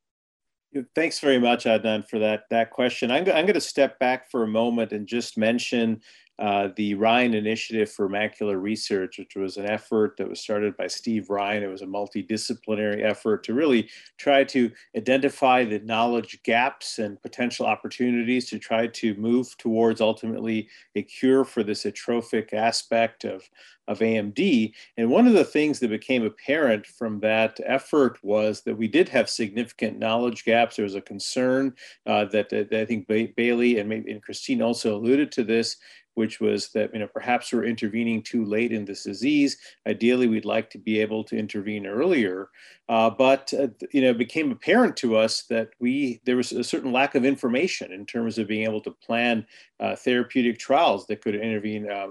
Thanks 0.94 1.20
very 1.20 1.40
much, 1.40 1.66
Adnan, 1.66 2.08
for 2.08 2.20
that, 2.20 2.44
that 2.52 2.70
question. 2.70 3.10
I'm, 3.10 3.22
I'm 3.22 3.46
going 3.46 3.54
to 3.54 3.62
step 3.62 3.98
back 3.98 4.30
for 4.30 4.44
a 4.44 4.48
moment 4.48 4.92
and 4.92 5.08
just 5.08 5.38
mention 5.38 6.02
uh, 6.40 6.70
the 6.78 6.94
Ryan 6.94 7.34
Initiative 7.34 7.92
for 7.92 8.08
Macular 8.08 8.62
Research, 8.62 9.20
which 9.20 9.36
was 9.36 9.58
an 9.58 9.66
effort 9.66 10.16
that 10.18 10.30
was 10.30 10.40
started 10.40 10.78
by 10.78 10.88
Steve 10.88 11.30
Ryan. 11.30 11.64
It 11.64 11.68
was 11.68 11.82
a 11.82 11.86
multidisciplinary 11.86 13.04
effort 13.04 13.44
to 13.44 13.54
really 13.54 13.90
try 14.18 14.46
to 14.46 14.72
identify 14.96 15.66
the 15.66 15.80
knowledge 15.80 16.42
gaps 16.44 16.98
and 16.98 17.22
potential 17.22 17.66
opportunities 17.66 18.50
to 18.50 18.58
try 18.60 18.88
to 18.88 19.16
move 19.16 19.58
towards 19.58 20.00
ultimately 20.00 20.70
a 20.96 21.02
cure 21.02 21.44
for 21.44 21.62
this 21.62 21.86
atrophic 21.86 22.54
aspect 22.54 23.26
of, 23.26 23.50
of 23.90 24.00
AMD. 24.00 24.72
And 24.96 25.10
one 25.10 25.28
of 25.28 25.34
the 25.34 25.44
things 25.44 25.80
that 25.80 25.90
became 25.90 26.24
apparent 26.24 26.88
from 26.88 27.20
that 27.20 27.60
effort 27.66 28.18
was 28.24 28.62
that 28.62 28.78
we 28.78 28.88
did 28.88 29.10
have 29.10 29.30
significant 29.30 30.00
knowledge 30.00 30.46
gaps. 30.46 30.78
There 30.78 30.84
was 30.84 30.96
a 30.96 31.02
concern 31.02 31.74
uh, 32.06 32.26
that, 32.26 32.50
that, 32.50 32.72
I 32.72 32.86
think 32.86 33.08
ba 33.08 33.28
Bailey 33.36 33.80
and, 33.80 33.90
maybe, 33.90 34.12
and 34.12 34.22
Christine 34.22 34.62
also 34.62 34.96
alluded 34.96 35.32
to 35.34 35.44
this 35.44 35.76
which 36.20 36.42
was 36.42 36.68
that 36.74 36.94
you 36.94 37.00
know 37.00 37.08
perhaps 37.08 37.54
we're 37.54 37.64
intervening 37.64 38.22
too 38.22 38.44
late 38.44 38.74
in 38.74 38.84
this 38.84 39.06
disease. 39.06 39.58
Ideally, 39.88 40.28
we'd 40.28 40.44
like 40.44 40.70
to 40.72 40.78
be 40.78 41.00
able 41.00 41.24
to 41.24 41.38
intervene 41.38 41.86
earlier, 41.86 42.50
uh, 42.90 43.10
but 43.10 43.54
uh, 43.54 43.68
you 43.94 44.02
know, 44.02 44.10
it 44.10 44.18
became 44.18 44.52
apparent 44.52 44.98
to 44.98 45.16
us 45.16 45.44
that 45.44 45.70
we 45.80 46.20
there 46.26 46.36
was 46.36 46.52
a 46.52 46.62
certain 46.62 46.92
lack 46.92 47.16
of 47.16 47.24
information 47.24 47.94
in 47.94 48.06
terms 48.06 48.38
of 48.38 48.50
being 48.50 48.66
able 48.66 48.82
to 48.82 48.92
plan 48.92 49.46
uh, 49.80 49.96
therapeutic 49.96 50.60
trials 50.60 51.08
that 51.08 51.22
could 51.22 51.36
intervene 51.36 51.90
uh, 51.90 52.08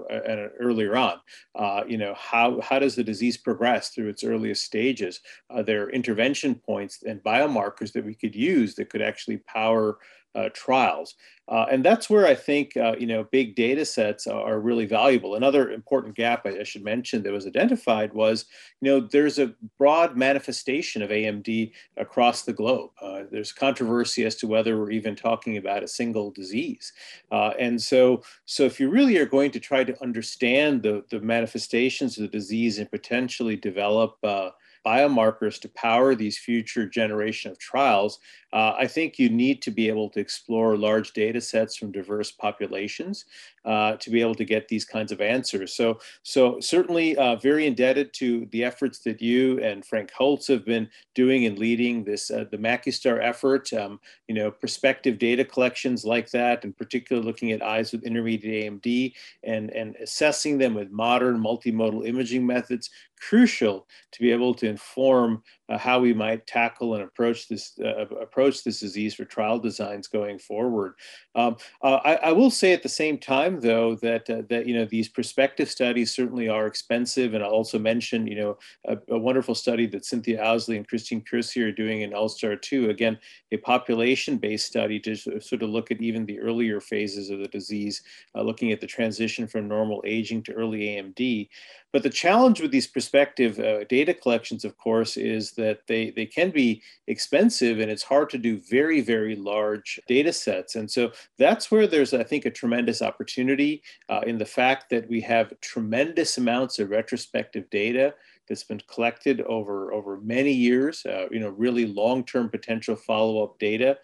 earlier 0.59 0.97
on. 0.97 1.19
Uh, 1.53 1.83
you 1.87 1.99
know, 1.99 2.15
how 2.17 2.59
how 2.61 2.79
does 2.79 2.95
the 2.95 3.03
disease 3.03 3.37
progress 3.37 3.89
through 3.89 4.09
its 4.09 4.23
earliest 4.23 4.63
stages? 4.63 5.19
Are 5.51 5.61
there 5.61 5.91
intervention 5.91 6.55
points 6.55 7.03
and 7.03 7.21
biomarkers 7.21 7.91
that 7.93 8.03
we 8.03 8.15
could 8.15 8.33
use 8.33 8.73
that 8.75 8.89
could 8.89 9.03
actually 9.03 9.37
power 9.37 9.99
uh, 10.35 10.49
trials. 10.53 11.15
Uh, 11.47 11.65
and 11.71 11.83
that's 11.83 12.11
where 12.11 12.27
I 12.27 12.35
think 12.35 12.77
uh, 12.77 12.95
you 12.99 13.07
know 13.07 13.23
big 13.23 13.55
data 13.55 13.83
sets 13.83 14.27
are 14.27 14.59
really 14.59 14.85
valuable. 14.85 15.33
Another 15.33 15.71
important 15.71 16.15
gap 16.15 16.45
I, 16.45 16.59
I, 16.59 16.63
should 16.63 16.83
mention 16.83 17.23
that 17.23 17.33
was 17.33 17.47
identified 17.47 18.13
was 18.13 18.45
you 18.81 18.91
know 18.91 18.99
there's 18.99 19.39
a 19.39 19.55
broad 19.79 20.15
manifestation 20.15 21.01
of 21.01 21.09
AMD 21.09 21.71
across 21.97 22.43
the 22.43 22.53
globe. 22.53 22.91
Uh, 23.01 23.23
there's 23.31 23.51
controversy 23.51 24.25
as 24.25 24.35
to 24.35 24.47
whether 24.47 24.77
we're 24.77 24.91
even 24.91 25.15
talking 25.15 25.57
about 25.57 25.81
a 25.81 25.87
single 25.87 26.29
disease. 26.29 26.93
Uh, 27.31 27.53
and 27.59 27.81
so 27.81 28.21
so 28.45 28.63
if 28.63 28.79
you 28.79 28.91
really 28.91 29.17
are 29.17 29.25
going 29.25 29.49
to 29.49 29.59
try 29.59 29.83
to 29.83 29.99
understand 30.03 30.83
the, 30.83 31.03
the 31.09 31.19
manifestations 31.19 32.17
of 32.17 32.21
the 32.21 32.37
disease 32.37 32.77
and 32.77 32.91
potentially 32.91 33.55
develop 33.55 34.17
uh, 34.23 34.51
biomarkers 34.85 35.59
to 35.61 35.69
power 35.69 36.15
these 36.15 36.37
future 36.37 36.87
generation 36.87 37.51
of 37.51 37.59
trials, 37.59 38.19
uh, 38.51 38.73
I 38.77 38.87
think 38.87 39.19
you 39.19 39.29
need 39.29 39.61
to 39.63 39.71
be 39.71 39.89
able 39.89 40.09
to 40.09 40.19
explore 40.19 40.77
large 40.77 41.13
data 41.13 41.39
sets 41.39 41.75
from 41.75 41.91
diverse 41.91 42.31
populations 42.31 43.25
uh, 43.65 43.95
to 43.97 44.09
be 44.09 44.21
able 44.21 44.35
to 44.35 44.45
get 44.45 44.67
these 44.67 44.85
kinds 44.85 45.11
of 45.11 45.21
answers. 45.21 45.73
So, 45.75 45.99
so 46.23 46.59
certainly 46.59 47.15
uh, 47.17 47.35
very 47.35 47.67
indebted 47.67 48.13
to 48.15 48.47
the 48.51 48.63
efforts 48.63 48.99
that 48.99 49.21
you 49.21 49.59
and 49.59 49.85
Frank 49.85 50.11
Holz 50.11 50.47
have 50.47 50.65
been 50.65 50.89
doing 51.13 51.45
and 51.45 51.59
leading 51.59 52.03
this, 52.03 52.31
uh, 52.31 52.45
the 52.49 52.57
MacuStar 52.57 53.21
effort, 53.21 53.71
um, 53.73 53.99
you 54.27 54.35
know, 54.35 54.49
prospective 54.49 55.19
data 55.19 55.45
collections 55.45 56.05
like 56.05 56.31
that, 56.31 56.63
in 56.63 56.73
particular 56.73 57.21
looking 57.21 57.51
at 57.51 57.61
eyes 57.61 57.91
with 57.91 58.03
intermediate 58.03 58.71
AMD 58.71 59.13
and, 59.43 59.69
and 59.71 59.95
assessing 59.97 60.57
them 60.57 60.73
with 60.73 60.89
modern 60.91 61.39
multimodal 61.39 62.07
imaging 62.07 62.45
methods, 62.45 62.89
crucial 63.19 63.87
to 64.11 64.21
be 64.21 64.31
able 64.31 64.53
to 64.55 64.67
inform 64.67 65.43
uh, 65.67 65.77
how 65.77 65.99
we 65.99 66.13
might 66.13 66.47
tackle 66.47 66.95
and 66.95 67.03
approach 67.03 67.47
this 67.47 67.77
uh, 67.79 68.05
approach 68.39 68.63
this 68.63 68.79
disease 68.79 69.13
for 69.13 69.25
trial 69.25 69.59
designs 69.59 70.07
going 70.07 70.39
forward. 70.39 70.93
Um, 71.35 71.57
uh, 71.81 71.99
I, 72.05 72.15
I, 72.15 72.31
will 72.31 72.49
say 72.49 72.71
at 72.71 72.83
the 72.83 72.89
same 72.89 73.17
time, 73.17 73.59
though, 73.59 73.95
that 73.95 74.29
uh, 74.29 74.43
that 74.49 74.65
you 74.65 74.73
know 74.73 74.85
these 74.85 75.09
prospective 75.09 75.69
studies 75.69 76.15
certainly 76.15 76.47
are 76.47 76.65
expensive, 76.65 77.33
and 77.33 77.43
I'll 77.43 77.49
also 77.49 77.77
mention 77.77 78.27
you 78.27 78.35
know 78.35 78.57
a, 78.87 78.97
a 79.09 79.19
wonderful 79.19 79.55
study 79.55 79.87
that 79.87 80.05
Cynthia 80.05 80.41
Owsley 80.41 80.77
and 80.77 80.87
Christine 80.87 81.21
Curcio 81.21 81.67
are 81.67 81.71
doing 81.73 82.01
in 82.01 82.11
ALSTAR 82.11 82.61
2. 82.61 82.89
Again, 82.89 83.19
a 83.51 83.57
population-based 83.57 84.65
study 84.65 84.99
to 85.01 85.15
sort 85.17 85.61
of 85.61 85.69
look 85.69 85.91
at 85.91 86.01
even 86.01 86.25
the 86.25 86.39
earlier 86.39 86.79
phases 86.79 87.29
of 87.29 87.39
the 87.39 87.47
disease, 87.49 88.03
uh, 88.35 88.41
looking 88.41 88.71
at 88.71 88.79
the 88.79 88.87
transition 88.87 89.47
from 89.47 89.67
normal 89.67 90.01
aging 90.05 90.43
to 90.43 90.53
early 90.53 90.81
AMD. 90.81 91.49
But 91.91 92.03
the 92.03 92.09
challenge 92.09 92.61
with 92.61 92.71
these 92.71 92.85
prospective 92.85 93.59
uh, 93.59 93.83
data 93.85 94.13
collections, 94.13 94.63
of 94.63 94.77
course, 94.77 95.17
is 95.17 95.51
that 95.53 95.87
they, 95.87 96.11
they 96.11 96.27
can 96.27 96.51
be 96.51 96.83
expensive 97.07 97.79
and 97.79 97.89
it's 97.89 98.03
hard 98.03 98.28
to 98.29 98.37
do 98.37 98.59
very, 98.69 99.01
very 99.01 99.35
large 99.35 99.99
data 100.07 100.33
sets. 100.33 100.75
And 100.75 100.89
so 100.89 101.11
that's 101.37 101.71
where 101.71 101.87
there's, 101.87 102.13
I 102.13 102.23
think, 102.23 102.45
a 102.45 102.51
tremendous 102.51 103.01
opportunity 103.01 103.81
uh, 104.09 104.21
in 104.25 104.37
the 104.37 104.45
fact 104.45 104.89
that 104.89 105.09
we 105.09 105.21
have 105.21 105.53
tremendous 105.61 106.37
amounts 106.37 106.79
of 106.79 106.89
retrospective 106.89 107.69
data 107.69 108.13
that's 108.47 108.63
been 108.63 108.81
collected 108.87 109.41
over, 109.41 109.93
over 109.93 110.19
many 110.21 110.51
years, 110.51 111.05
uh, 111.05 111.27
you 111.31 111.39
know, 111.39 111.49
really 111.49 111.85
long-term 111.85 112.49
potential 112.49 112.95
follow-up 112.95 113.59
data. 113.59 113.97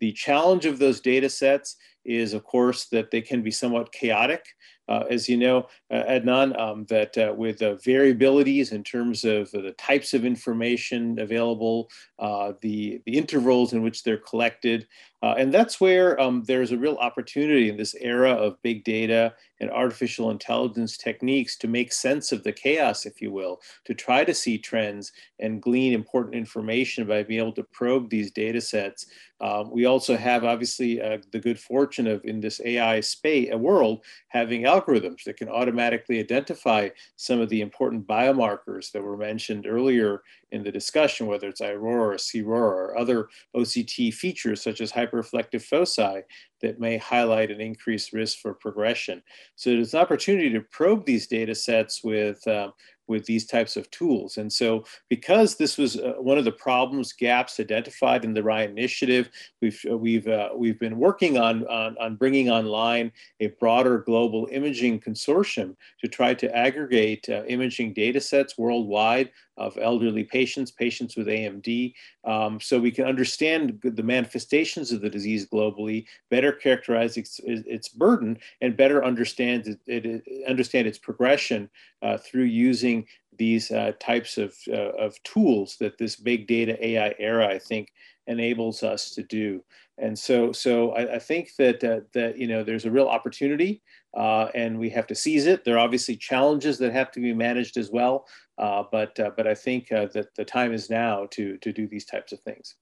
The 0.00 0.12
challenge 0.12 0.66
of 0.66 0.78
those 0.78 1.00
data 1.00 1.28
sets 1.28 1.76
is, 2.04 2.32
of 2.34 2.44
course, 2.44 2.86
that 2.86 3.10
they 3.10 3.20
can 3.20 3.42
be 3.42 3.50
somewhat 3.50 3.92
chaotic. 3.92 4.44
Uh, 4.88 5.04
as 5.08 5.28
you 5.28 5.36
know, 5.36 5.68
uh, 5.92 6.02
Adnan, 6.08 6.58
um, 6.60 6.84
that 6.86 7.16
uh, 7.16 7.32
with 7.34 7.60
variabilities 7.60 8.72
in 8.72 8.82
terms 8.82 9.24
of 9.24 9.50
the 9.52 9.72
types 9.78 10.12
of 10.12 10.24
information 10.24 11.18
available, 11.20 11.88
uh, 12.18 12.52
the, 12.62 13.00
the 13.06 13.16
intervals 13.16 13.72
in 13.72 13.82
which 13.82 14.02
they're 14.02 14.18
collected, 14.18 14.86
uh, 15.22 15.34
and 15.38 15.54
that's 15.54 15.80
where 15.80 16.20
um, 16.20 16.42
there's 16.48 16.72
a 16.72 16.76
real 16.76 16.96
opportunity 16.96 17.68
in 17.68 17.76
this 17.76 17.94
era 18.00 18.32
of 18.32 18.60
big 18.62 18.82
data 18.82 19.32
and 19.60 19.70
artificial 19.70 20.30
intelligence 20.30 20.96
techniques 20.96 21.56
to 21.56 21.68
make 21.68 21.92
sense 21.92 22.32
of 22.32 22.42
the 22.42 22.52
chaos, 22.52 23.06
if 23.06 23.22
you 23.22 23.30
will, 23.30 23.60
to 23.84 23.94
try 23.94 24.24
to 24.24 24.34
see 24.34 24.58
trends 24.58 25.12
and 25.38 25.62
glean 25.62 25.92
important 25.92 26.34
information 26.34 27.06
by 27.06 27.22
being 27.22 27.40
able 27.40 27.52
to 27.52 27.62
probe 27.72 28.10
these 28.10 28.32
data 28.32 28.60
sets. 28.60 29.06
Um, 29.40 29.70
we 29.70 29.84
also 29.86 30.16
have 30.16 30.44
obviously 30.44 31.00
uh, 31.00 31.18
the 31.30 31.38
good 31.38 31.58
fortune 31.58 31.91
of 31.98 32.24
in 32.24 32.40
this 32.40 32.60
AI 32.64 33.00
space, 33.00 33.48
a 33.52 33.58
world, 33.58 34.04
having 34.28 34.62
algorithms 34.62 35.24
that 35.24 35.36
can 35.36 35.48
automatically 35.48 36.18
identify 36.18 36.88
some 37.16 37.40
of 37.40 37.48
the 37.48 37.60
important 37.60 38.06
biomarkers 38.06 38.90
that 38.92 39.02
were 39.02 39.16
mentioned 39.16 39.66
earlier 39.66 40.22
in 40.52 40.62
the 40.62 40.72
discussion, 40.72 41.26
whether 41.26 41.48
it's 41.48 41.60
iRORA 41.60 42.14
or 42.14 42.42
CRORA 42.44 42.92
or 42.92 42.98
other 42.98 43.28
OCT 43.56 44.12
features 44.12 44.62
such 44.62 44.80
as 44.80 44.92
hyperreflective 44.92 45.62
foci 45.62 46.22
that 46.60 46.78
may 46.78 46.96
highlight 46.96 47.50
an 47.50 47.60
increased 47.60 48.12
risk 48.12 48.38
for 48.38 48.54
progression. 48.54 49.22
So 49.56 49.70
there's 49.70 49.94
an 49.94 50.00
opportunity 50.00 50.50
to 50.50 50.60
probe 50.60 51.04
these 51.04 51.26
data 51.26 51.54
sets 51.54 52.04
with 52.04 52.46
uh, 52.46 52.70
with 53.12 53.24
these 53.26 53.46
types 53.46 53.76
of 53.76 53.88
tools. 53.90 54.38
And 54.38 54.52
so 54.52 54.84
because 55.08 55.54
this 55.54 55.78
was 55.78 55.96
uh, 55.96 56.14
one 56.18 56.38
of 56.38 56.44
the 56.44 56.58
problems, 56.66 57.12
gaps 57.12 57.60
identified 57.60 58.24
in 58.24 58.34
the 58.34 58.42
Ryan 58.42 58.72
Initiative, 58.72 59.30
we've, 59.60 59.80
uh, 59.88 59.96
we've, 59.96 60.26
uh, 60.26 60.50
we've 60.56 60.80
been 60.80 60.98
working 60.98 61.38
on, 61.38 61.64
on, 61.68 61.96
on 61.98 62.16
bringing 62.16 62.50
online 62.50 63.12
a 63.38 63.48
broader 63.60 63.98
global 63.98 64.48
imaging 64.50 64.98
consortium 64.98 65.76
to 66.00 66.08
try 66.08 66.34
to 66.34 66.56
aggregate 66.56 67.28
uh, 67.28 67.44
imaging 67.44 67.92
data 67.92 68.20
sets 68.20 68.58
worldwide 68.58 69.30
of 69.56 69.76
elderly 69.78 70.24
patients, 70.24 70.70
patients 70.70 71.16
with 71.16 71.26
AMD, 71.26 71.92
um, 72.24 72.60
so 72.60 72.80
we 72.80 72.90
can 72.90 73.04
understand 73.04 73.78
the 73.82 74.02
manifestations 74.02 74.92
of 74.92 75.00
the 75.00 75.10
disease 75.10 75.46
globally, 75.46 76.06
better 76.30 76.52
characterize 76.52 77.16
its, 77.16 77.40
its 77.44 77.88
burden, 77.88 78.38
and 78.60 78.76
better 78.76 79.04
understand 79.04 79.66
it, 79.66 79.80
it 79.86 80.48
understand 80.48 80.86
its 80.86 80.98
progression 80.98 81.68
uh, 82.02 82.16
through 82.16 82.44
using 82.44 83.06
these 83.38 83.70
uh, 83.70 83.92
types 83.98 84.38
of, 84.38 84.54
uh, 84.68 84.92
of 84.98 85.22
tools 85.22 85.76
that 85.78 85.98
this 85.98 86.16
big 86.16 86.46
data 86.46 86.76
AI 86.84 87.14
era, 87.18 87.46
I 87.46 87.58
think, 87.58 87.92
enables 88.26 88.82
us 88.82 89.10
to 89.12 89.22
do. 89.22 89.62
And 90.02 90.18
so, 90.18 90.50
so 90.50 90.90
I, 90.90 91.14
I 91.14 91.18
think 91.20 91.50
that 91.58 91.82
uh, 91.84 92.00
that 92.12 92.36
you 92.36 92.48
know 92.48 92.64
there's 92.64 92.86
a 92.86 92.90
real 92.90 93.06
opportunity, 93.06 93.82
uh, 94.16 94.48
and 94.52 94.76
we 94.76 94.90
have 94.90 95.06
to 95.06 95.14
seize 95.14 95.46
it. 95.46 95.64
There 95.64 95.76
are 95.76 95.84
obviously 95.84 96.16
challenges 96.16 96.76
that 96.78 96.92
have 96.92 97.12
to 97.12 97.20
be 97.20 97.32
managed 97.32 97.76
as 97.76 97.90
well, 97.90 98.26
uh, 98.58 98.82
but 98.90 99.18
uh, 99.20 99.30
but 99.36 99.46
I 99.46 99.54
think 99.54 99.92
uh, 99.92 100.08
that 100.12 100.34
the 100.34 100.44
time 100.44 100.72
is 100.72 100.90
now 100.90 101.28
to 101.30 101.56
to 101.58 101.72
do 101.72 101.86
these 101.86 102.04
types 102.04 102.32
of 102.32 102.40
things. 102.40 102.74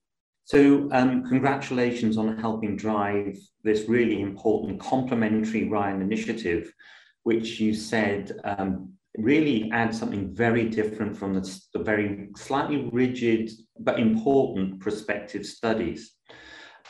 So, 0.45 0.89
um, 0.91 1.23
congratulations 1.29 2.17
on 2.17 2.37
helping 2.39 2.75
drive 2.75 3.37
this 3.63 3.87
really 3.87 4.19
important 4.21 4.79
complementary 4.79 5.69
Ryan 5.69 6.01
initiative, 6.01 6.73
which 7.21 7.59
you 7.59 7.75
said 7.75 8.31
um, 8.43 8.93
really 9.17 9.69
adds 9.71 9.99
something 9.99 10.33
very 10.33 10.69
different 10.69 11.15
from 11.15 11.35
the, 11.35 11.59
the 11.73 11.83
very 11.83 12.29
slightly 12.35 12.89
rigid 12.91 13.51
but 13.79 13.99
important 13.99 14.79
prospective 14.79 15.45
studies. 15.45 16.15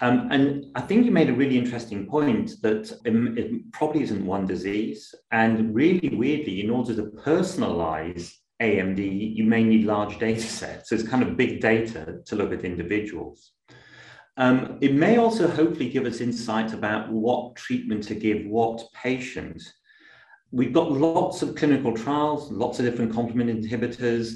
Um, 0.02 0.30
and 0.32 0.66
I 0.76 0.82
think 0.82 1.06
you 1.06 1.12
made 1.12 1.30
a 1.30 1.34
really 1.34 1.58
interesting 1.58 2.08
point 2.08 2.54
that 2.64 2.92
it, 3.06 3.72
probably 3.72 4.02
isn't 4.04 4.26
one 4.26 4.48
disease. 4.48 5.14
And 5.32 5.74
really 5.76 6.10
weirdly, 6.10 6.62
in 6.62 6.70
order 6.70 6.96
to 6.96 7.04
personalize 7.04 8.34
AMD, 8.62 9.36
you 9.36 9.44
may 9.44 9.64
need 9.64 9.86
large 9.86 10.18
data 10.18 10.42
sets. 10.42 10.90
So 10.90 10.96
it's 10.96 11.08
kind 11.08 11.24
of 11.24 11.38
big 11.38 11.62
data 11.62 12.20
to 12.26 12.36
look 12.36 12.52
at 12.52 12.64
individuals. 12.64 13.52
Um, 14.38 14.78
it 14.82 14.96
may 14.96 15.18
also 15.18 15.48
hopefully 15.48 15.90
give 15.90 16.06
us 16.06 16.20
insight 16.20 16.74
about 16.74 17.12
what 17.12 17.56
treatment 17.56 18.04
to 18.06 18.16
give 18.16 18.46
what 18.48 18.82
patient 18.94 19.62
we've 20.52 20.74
got 20.74 20.92
lots 20.92 21.42
of 21.42 21.56
clinical 21.56 21.96
trials, 21.96 22.52
lots 22.52 22.80
of 22.80 22.86
different 22.86 23.14
complement 23.14 23.64
inhibitors, 23.64 24.36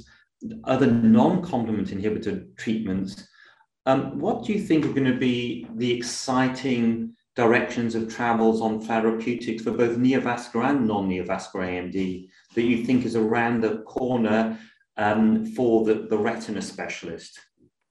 other 0.63 0.87
non-complement 0.87 1.89
inhibitor 1.89 2.55
treatments. 2.57 3.27
Um, 3.85 4.19
what 4.19 4.43
do 4.43 4.53
you 4.53 4.59
think 4.59 4.85
are 4.85 4.93
going 4.93 5.11
to 5.11 5.17
be 5.17 5.67
the 5.75 5.91
exciting 5.91 7.15
directions 7.35 7.95
of 7.95 8.13
travels 8.13 8.61
on 8.61 8.81
therapeutics 8.81 9.63
for 9.63 9.71
both 9.71 9.97
neovascular 9.97 10.69
and 10.69 10.87
non-neovascular 10.87 11.91
AMD 11.91 12.29
that 12.55 12.63
you 12.63 12.85
think 12.85 13.05
is 13.05 13.15
around 13.15 13.61
the 13.61 13.79
corner 13.79 14.57
um, 14.97 15.45
for 15.45 15.85
the, 15.85 16.07
the 16.09 16.17
retina 16.17 16.61
specialist? 16.61 17.39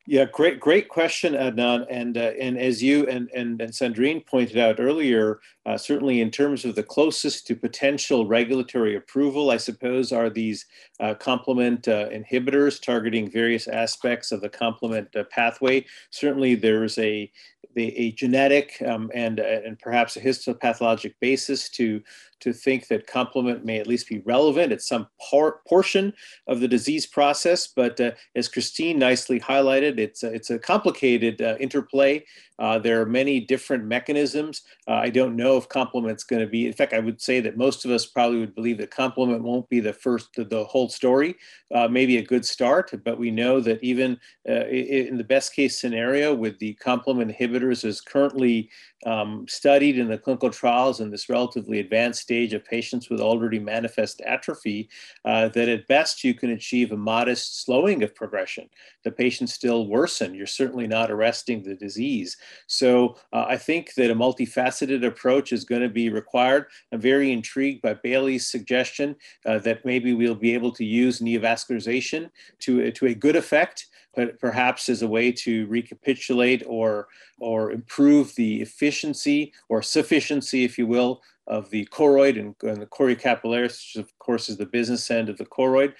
Yeah, 0.06 0.26
great, 0.26 0.60
great 0.60 0.90
question, 0.90 1.32
Adnan. 1.32 1.86
And 1.88 2.18
uh, 2.18 2.32
and 2.38 2.58
as 2.58 2.82
you 2.82 3.06
and 3.06 3.30
and, 3.34 3.58
and 3.62 3.72
Sandrine 3.72 4.26
pointed 4.26 4.58
out 4.58 4.78
earlier, 4.78 5.40
uh, 5.64 5.78
certainly 5.78 6.20
in 6.20 6.30
terms 6.30 6.66
of 6.66 6.74
the 6.74 6.82
closest 6.82 7.46
to 7.46 7.56
potential 7.56 8.26
regulatory 8.26 8.96
approval, 8.96 9.50
I 9.50 9.56
suppose 9.56 10.12
are 10.12 10.28
these 10.28 10.66
uh, 11.00 11.14
complement 11.14 11.88
uh, 11.88 12.10
inhibitors 12.10 12.82
targeting 12.82 13.30
various 13.30 13.66
aspects 13.66 14.30
of 14.30 14.42
the 14.42 14.50
complement 14.50 15.08
uh, 15.16 15.24
pathway. 15.30 15.86
Certainly, 16.10 16.56
there's 16.56 16.98
a 16.98 17.30
the, 17.74 17.96
a 17.96 18.12
genetic 18.12 18.80
um, 18.86 19.10
and, 19.14 19.40
uh, 19.40 19.60
and 19.64 19.78
perhaps 19.78 20.16
a 20.16 20.20
histopathologic 20.20 21.14
basis 21.20 21.68
to, 21.70 22.02
to 22.44 22.52
think 22.52 22.88
that 22.88 23.06
complement 23.06 23.64
may 23.64 23.78
at 23.78 23.86
least 23.86 24.06
be 24.08 24.22
relevant 24.26 24.70
at 24.70 24.82
some 24.82 25.08
part, 25.30 25.64
portion 25.66 26.12
of 26.46 26.60
the 26.60 26.68
disease 26.68 27.06
process. 27.06 27.66
But 27.66 27.98
uh, 28.00 28.12
as 28.36 28.48
Christine 28.48 28.98
nicely 28.98 29.40
highlighted, 29.40 29.98
it's 29.98 30.22
a, 30.22 30.32
it's 30.32 30.50
a 30.50 30.58
complicated 30.58 31.40
uh, 31.40 31.56
interplay. 31.58 32.24
Uh, 32.58 32.78
there 32.78 33.00
are 33.00 33.06
many 33.06 33.40
different 33.40 33.84
mechanisms. 33.84 34.62
Uh, 34.86 34.92
I 35.06 35.10
don't 35.10 35.34
know 35.34 35.56
if 35.56 35.68
complement's 35.68 36.22
going 36.22 36.42
to 36.42 36.46
be, 36.46 36.66
in 36.66 36.72
fact, 36.72 36.92
I 36.92 37.00
would 37.00 37.20
say 37.20 37.40
that 37.40 37.56
most 37.56 37.84
of 37.84 37.90
us 37.90 38.06
probably 38.06 38.38
would 38.38 38.54
believe 38.54 38.78
that 38.78 38.90
complement 38.90 39.42
won't 39.42 39.68
be 39.68 39.80
the 39.80 39.92
first, 39.92 40.28
the, 40.36 40.44
the 40.44 40.64
whole 40.64 40.88
story, 40.88 41.34
uh, 41.74 41.88
maybe 41.88 42.18
a 42.18 42.22
good 42.22 42.44
start, 42.44 42.92
but 43.04 43.18
we 43.18 43.30
know 43.30 43.58
that 43.60 43.82
even 43.82 44.18
in 44.44 45.16
the 45.16 45.24
best 45.24 45.54
case 45.54 45.80
scenario 45.80 46.32
with 46.32 46.56
the 46.58 46.74
complement 46.74 47.34
inhibitors 47.34 47.84
as 47.84 48.00
currently 48.00 48.70
um, 49.04 49.46
studied 49.48 49.98
in 49.98 50.08
the 50.08 50.18
clinical 50.18 50.50
trials 50.50 51.00
in 51.00 51.10
this 51.10 51.28
relatively 51.28 51.80
advanced 51.80 52.22
stage 52.22 52.33
of 52.42 52.64
patients 52.64 53.08
with 53.08 53.20
already 53.20 53.58
manifest 53.58 54.20
atrophy, 54.22 54.88
uh, 55.24 55.48
that 55.48 55.68
at 55.68 55.86
best 55.86 56.24
you 56.24 56.34
can 56.34 56.50
achieve 56.50 56.92
a 56.92 56.96
modest 56.96 57.64
slowing 57.64 58.02
of 58.02 58.14
progression. 58.14 58.68
The 59.04 59.10
patients 59.10 59.54
still 59.54 59.86
worsen. 59.86 60.34
You're 60.34 60.46
certainly 60.46 60.86
not 60.86 61.10
arresting 61.10 61.62
the 61.62 61.74
disease. 61.74 62.36
So 62.66 63.16
uh, 63.32 63.44
I 63.48 63.56
think 63.56 63.94
that 63.94 64.10
a 64.10 64.14
multifaceted 64.14 65.04
approach 65.06 65.52
is 65.52 65.64
going 65.64 65.82
to 65.82 65.88
be 65.88 66.08
required. 66.08 66.66
I'm 66.92 67.00
very 67.00 67.32
intrigued 67.32 67.82
by 67.82 67.94
Bailey's 67.94 68.46
suggestion 68.46 69.16
uh, 69.46 69.58
that 69.60 69.84
maybe 69.84 70.12
we'll 70.12 70.34
be 70.34 70.54
able 70.54 70.72
to 70.72 70.84
use 70.84 71.20
neovascularization 71.20 72.30
to, 72.60 72.90
to 72.90 73.06
a 73.06 73.14
good 73.14 73.36
effect 73.36 73.86
but 74.14 74.38
perhaps 74.38 74.88
as 74.88 75.02
a 75.02 75.08
way 75.08 75.32
to 75.32 75.66
recapitulate 75.66 76.62
or, 76.66 77.08
or 77.38 77.72
improve 77.72 78.34
the 78.36 78.62
efficiency 78.62 79.52
or 79.68 79.82
sufficiency, 79.82 80.64
if 80.64 80.78
you 80.78 80.86
will, 80.86 81.22
of 81.46 81.70
the 81.70 81.86
choroid 81.86 82.38
and, 82.38 82.54
and 82.62 82.80
the 82.80 82.86
choriocapillaris, 82.86 83.94
which 83.94 83.96
of 83.96 84.18
course 84.18 84.48
is 84.48 84.56
the 84.56 84.66
business 84.66 85.10
end 85.10 85.28
of 85.28 85.38
the 85.38 85.44
choroid. 85.46 85.94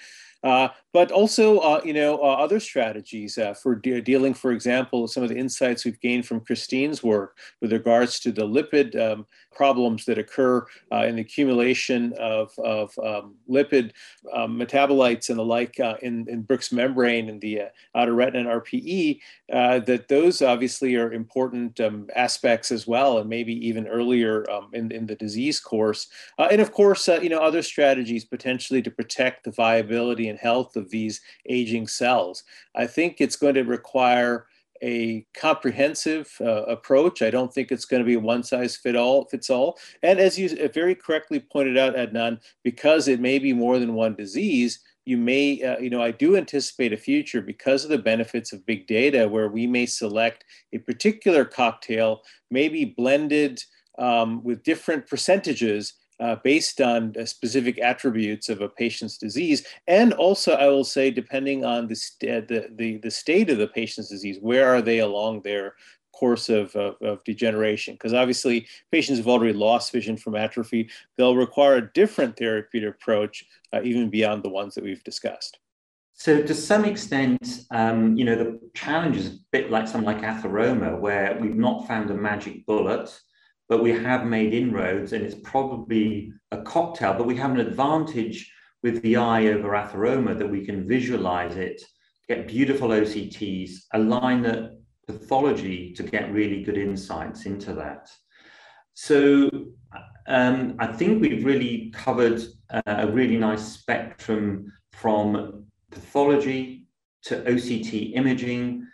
Uh, 0.45 0.69
but 0.93 1.11
also, 1.11 1.57
uh, 1.59 1.81
you 1.83 1.91
know, 1.91 2.17
uh, 2.19 2.35
other 2.35 2.57
strategies 2.57 3.37
uh, 3.37 3.53
for 3.53 3.75
de 3.75 3.99
dealing, 3.99 4.33
for 4.33 4.53
example, 4.53 5.07
some 5.09 5.23
of 5.23 5.29
the 5.29 5.35
insights 5.35 5.83
we've 5.83 5.99
gained 5.99 6.25
from 6.25 6.39
Christine's 6.39 7.03
work 7.03 7.37
with 7.61 7.73
regards 7.73 8.17
to 8.21 8.31
the 8.31 8.47
lipid 8.47 8.95
um, 8.95 9.25
problems 9.51 10.05
that 10.05 10.17
occur 10.17 10.65
uh, 10.93 11.03
in 11.05 11.15
the 11.15 11.21
accumulation 11.21 12.13
of, 12.17 12.51
of 12.59 12.97
um, 13.03 13.35
lipid 13.49 13.91
um, 14.31 14.57
metabolites 14.57 15.29
and 15.29 15.37
the 15.39 15.43
like 15.43 15.77
uh, 15.81 15.95
in, 16.01 16.29
in 16.29 16.43
Bruch's 16.43 16.71
membrane 16.71 17.27
and 17.27 17.41
the 17.41 17.63
outer 17.95 18.13
retina 18.13 18.49
and 18.49 18.61
RPE, 18.61 19.19
that 19.49 20.07
those 20.07 20.41
obviously 20.41 20.95
are 20.95 21.11
important 21.11 21.77
um, 21.81 22.07
aspects 22.15 22.71
as 22.71 22.87
well, 22.87 23.17
and 23.17 23.29
maybe 23.29 23.53
even 23.67 23.87
earlier 23.87 24.49
um, 24.49 24.69
in, 24.71 24.91
in 24.91 25.07
the 25.07 25.15
disease 25.15 25.59
course. 25.59 26.07
and 26.37 26.61
of 26.61 26.71
course, 26.71 27.07
you 27.07 27.29
know, 27.29 27.39
other 27.39 27.61
strategies 27.61 28.23
potentially 28.23 28.81
to 28.81 28.91
protect 28.91 29.43
the 29.43 29.51
viability 29.51 30.29
and 30.29 30.34
health 30.35 30.75
of 30.75 30.89
these 30.89 31.21
aging 31.49 31.87
cells. 31.87 32.43
I 32.75 32.87
think 32.87 33.19
it's 33.19 33.35
going 33.35 33.55
to 33.55 33.63
require 33.63 34.47
a 34.81 35.25
comprehensive 35.33 36.31
uh, 36.41 36.63
approach. 36.63 37.21
I 37.21 37.29
don't 37.29 37.53
think 37.53 37.71
it's 37.71 37.85
going 37.85 38.01
to 38.01 38.07
be 38.07 38.17
one 38.17 38.43
size 38.43 38.75
fit 38.75 38.95
all 38.95 39.25
fits 39.25 39.49
all. 39.49 39.77
And 40.03 40.19
as 40.19 40.37
you 40.37 40.69
very 40.69 40.95
correctly 40.95 41.39
pointed 41.39 41.77
out, 41.77 41.95
Adnan, 41.95 42.39
because 42.63 43.07
it 43.07 43.19
may 43.19 43.39
be 43.39 43.53
more 43.53 43.79
than 43.79 43.93
one 43.93 44.15
disease, 44.15 44.79
you 45.05 45.17
may, 45.17 45.61
uh, 45.61 45.77
you 45.77 45.89
know, 45.89 46.01
I 46.01 46.11
do 46.11 46.35
anticipate 46.35 46.91
a 46.91 46.97
future 46.97 47.41
because 47.41 47.83
of 47.83 47.91
the 47.91 47.97
benefits 47.97 48.51
of 48.51 48.65
big 48.65 48.87
data 48.87 49.27
where 49.27 49.49
we 49.49 49.67
may 49.67 49.85
select 49.85 50.43
a 50.73 50.79
particular 50.79 51.45
cocktail, 51.45 52.21
maybe 52.49 52.85
blended 52.85 53.63
um, 53.97 54.43
with 54.43 54.63
different 54.63 55.07
percentages 55.07 55.93
uh, 56.19 56.37
based 56.43 56.81
on 56.81 57.13
uh, 57.19 57.25
specific 57.25 57.79
attributes 57.79 58.49
of 58.49 58.61
a 58.61 58.69
patient's 58.69 59.17
disease. 59.17 59.65
And 59.87 60.13
also, 60.13 60.53
I 60.53 60.67
will 60.67 60.83
say, 60.83 61.11
depending 61.11 61.65
on 61.65 61.87
the, 61.87 61.95
st- 61.95 62.47
the, 62.47 62.69
the, 62.75 62.97
the, 62.97 63.11
state 63.11 63.49
of 63.49 63.57
the 63.57 63.67
patient's 63.67 64.09
disease, 64.09 64.37
where 64.41 64.73
are 64.73 64.81
they 64.81 64.99
along 64.99 65.41
their 65.41 65.75
course 66.13 66.47
of, 66.47 66.75
of, 66.75 66.95
of 67.01 67.23
degeneration? 67.25 67.95
Because 67.95 68.13
obviously, 68.13 68.67
patients 68.91 69.17
have 69.17 69.27
already 69.27 69.53
lost 69.53 69.91
vision 69.91 70.15
from 70.15 70.35
atrophy. 70.35 70.89
They'll 71.17 71.35
require 71.35 71.75
a 71.75 71.93
different 71.93 72.37
therapeutic 72.37 72.95
approach, 72.95 73.45
uh, 73.73 73.81
even 73.83 74.09
beyond 74.09 74.43
the 74.43 74.49
ones 74.49 74.75
that 74.75 74.83
we've 74.83 75.03
discussed. 75.03 75.59
So 76.17 76.41
to 76.41 76.53
some 76.53 76.85
extent, 76.85 77.65
um, 77.71 78.15
you 78.15 78.23
know, 78.23 78.35
the 78.35 78.57
challenge 78.73 79.17
is 79.17 79.27
a 79.27 79.37
bit 79.51 79.69
like 79.69 79.85
something 79.85 80.05
like 80.05 80.21
atheroma, 80.21 80.97
where 80.97 81.37
we've 81.41 81.57
not 81.57 81.87
found 81.87 82.09
a 82.09 82.13
magic 82.13 82.65
bullet 82.65 83.09
but 83.67 83.81
we 83.81 83.91
have 83.91 84.25
made 84.25 84.53
inroads 84.53 85.13
and 85.13 85.25
it's 85.25 85.39
probably 85.43 86.31
a 86.51 86.61
cocktail, 86.61 87.13
but 87.13 87.27
we 87.27 87.35
have 87.35 87.51
an 87.51 87.59
advantage 87.59 88.51
with 88.83 89.01
the 89.01 89.15
eye 89.15 89.47
over 89.47 89.69
atheroma 89.69 90.37
that 90.37 90.49
we 90.49 90.63
can 90.65 90.87
visualize 90.87 91.55
it, 91.55 91.81
get 92.27 92.47
beautiful 92.47 92.89
OCTs, 92.89 93.71
align 93.93 94.43
the 94.43 94.79
pathology 95.07 95.93
to 95.93 96.03
get 96.03 96.31
really 96.31 96.63
good 96.63 96.77
insights 96.77 97.45
into 97.45 97.73
that. 97.73 98.09
So 98.93 99.49
um, 100.27 100.75
I 100.79 100.87
think 100.87 101.21
we've 101.21 101.43
really 101.43 101.91
covered 101.93 102.41
uh, 102.69 102.81
a 102.85 103.07
really 103.07 103.37
nice 103.37 103.63
spectrum 103.63 104.71
from 104.93 105.65
pathology 105.91 106.87
to 107.23 107.41
OCT 107.41 108.15
imaging 108.15 108.87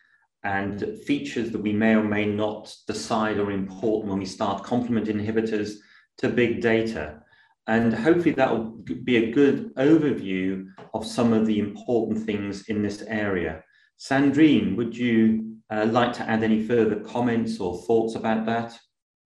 and 0.43 0.97
features 1.05 1.51
that 1.51 1.61
we 1.61 1.73
may 1.73 1.95
or 1.95 2.03
may 2.03 2.25
not 2.25 2.73
decide 2.87 3.37
are 3.37 3.51
important 3.51 4.09
when 4.09 4.19
we 4.19 4.25
start 4.25 4.63
complement 4.63 5.07
inhibitors 5.07 5.75
to 6.17 6.29
big 6.29 6.61
data. 6.61 7.21
And 7.67 7.93
hopefully 7.93 8.33
that 8.33 8.51
will 8.51 8.71
be 9.03 9.17
a 9.17 9.31
good 9.31 9.73
overview 9.75 10.65
of 10.93 11.05
some 11.05 11.31
of 11.31 11.45
the 11.45 11.59
important 11.59 12.25
things 12.25 12.67
in 12.69 12.81
this 12.81 13.03
area. 13.03 13.63
Sandrine, 13.99 14.75
would 14.75 14.97
you 14.97 15.57
uh, 15.69 15.85
like 15.89 16.11
to 16.13 16.27
add 16.29 16.43
any 16.43 16.65
further 16.65 16.99
comments 17.01 17.59
or 17.59 17.77
thoughts 17.83 18.15
about 18.15 18.45
that? 18.47 18.77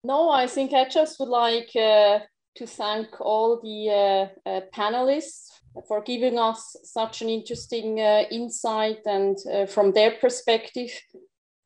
No, 0.04 0.30
I 0.30 0.48
think 0.48 0.74
I 0.74 0.88
just 0.88 1.20
would 1.20 1.30
like 1.30 1.70
uh, 1.76 2.20
to 2.58 2.68
thank 2.68 3.20
all 3.22 3.60
the 3.62 4.30
uh, 4.46 4.50
uh 4.50 4.62
panelists 4.74 5.48
for 5.88 6.02
giving 6.02 6.40
us 6.40 6.76
such 6.84 7.22
an 7.22 7.30
interesting 7.30 8.00
uh, 8.00 8.24
insight 8.32 9.00
and 9.06 9.38
uh, 9.52 9.66
from 9.66 9.92
their 9.92 10.12
perspective. 10.12 10.92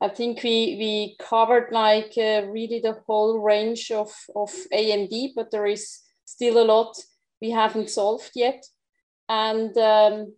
I 0.00 0.08
think 0.08 0.42
we, 0.42 0.76
we 0.78 1.16
covered 1.20 1.72
like 1.72 2.14
uh, 2.16 2.46
really 2.48 2.80
the 2.80 2.98
whole 3.06 3.38
range 3.38 3.90
of, 3.90 4.12
of 4.34 4.50
AMD, 4.72 5.30
but 5.36 5.50
there 5.50 5.66
is 5.66 6.00
still 6.24 6.62
a 6.62 6.64
lot 6.64 6.96
we 7.40 7.50
haven't 7.50 7.90
solved 7.90 8.30
yet. 8.34 8.64
And 9.28 9.76
um, 9.76 10.34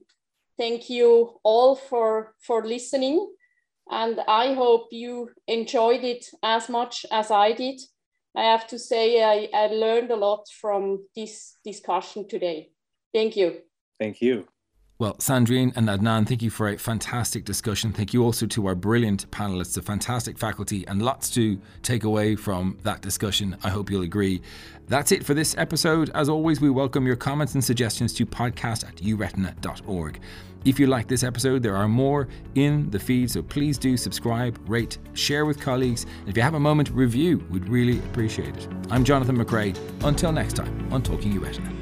thank 0.59 0.91
you 0.91 1.39
all 1.45 1.77
for, 1.77 2.35
for 2.41 2.67
listening. 2.67 3.33
And 3.91 4.21
I 4.27 4.55
hope 4.55 4.89
you 4.91 5.31
enjoyed 5.47 6.05
it 6.05 6.27
as 6.43 6.69
much 6.69 7.07
as 7.11 7.31
I 7.31 7.53
did. 7.53 7.81
I 8.35 8.43
have 8.45 8.67
to 8.69 8.79
say, 8.79 9.23
I, 9.23 9.49
I 9.55 9.67
learned 9.69 10.11
a 10.11 10.17
lot 10.17 10.47
from 10.61 11.07
this 11.15 11.57
discussion 11.65 12.27
today. 12.29 12.72
Thank 13.12 13.37
you. 13.37 13.59
Thank 13.98 14.20
you. 14.20 14.46
Well, 15.03 15.14
Sandrine 15.14 15.77
and 15.77 15.88
Adnan, 15.88 16.29
thank 16.29 16.42
you 16.42 16.51
for 16.51 16.68
a 16.68 16.79
fantastic 16.79 17.44
discussion. 17.44 17.92
Thank 17.92 18.14
you 18.14 18.22
also 18.22 18.46
to 18.46 18.66
our 18.68 18.77
brilliant 18.77 19.29
panelists, 19.33 19.77
a 19.77 19.83
fantastic 19.83 20.38
faculty, 20.38 20.87
and 20.87 21.03
lots 21.03 21.29
to 21.31 21.61
take 21.83 22.05
away 22.05 22.37
from 22.37 22.79
that 22.85 23.01
discussion. 23.01 23.57
I 23.64 23.70
hope 23.70 23.90
you'll 23.90 24.05
agree. 24.05 24.42
That's 24.87 25.11
it 25.11 25.25
for 25.25 25.35
this 25.35 25.57
episode. 25.59 26.11
As 26.14 26.29
always, 26.29 26.61
we 26.61 26.70
welcome 26.70 27.05
your 27.05 27.16
comments 27.16 27.55
and 27.55 27.64
suggestions 27.64 28.12
to 28.14 28.25
podcast 28.25 28.87
at 28.87 28.94
euretina.org. 28.98 30.20
If 30.64 30.79
you 30.79 30.87
like 30.87 31.09
this 31.09 31.25
episode, 31.25 31.64
there 31.64 31.75
are 31.75 31.88
more 31.88 32.29
in 32.55 32.88
the 32.90 32.98
feed, 33.01 33.33
so 33.33 33.42
please 33.42 33.79
do 33.79 33.96
subscribe, 33.96 34.57
rate, 34.68 34.98
share 35.14 35.46
with 35.46 35.61
colleagues. 35.61 36.07
And 36.20 36.29
if 36.29 36.37
you 36.37 36.44
have 36.44 36.55
a 36.55 36.61
moment, 36.61 36.90
review. 36.90 37.44
We'd 37.51 37.68
really 37.68 37.98
appreciate 37.98 38.57
it. 38.57 38.68
I'm 38.88 39.03
Jonathan 39.03 39.37
McRae. 39.37 39.77
Until 40.05 40.31
next 40.31 40.53
time 40.55 40.92
on 40.92 41.03
Talking 41.03 41.40
Retina. 41.40 41.82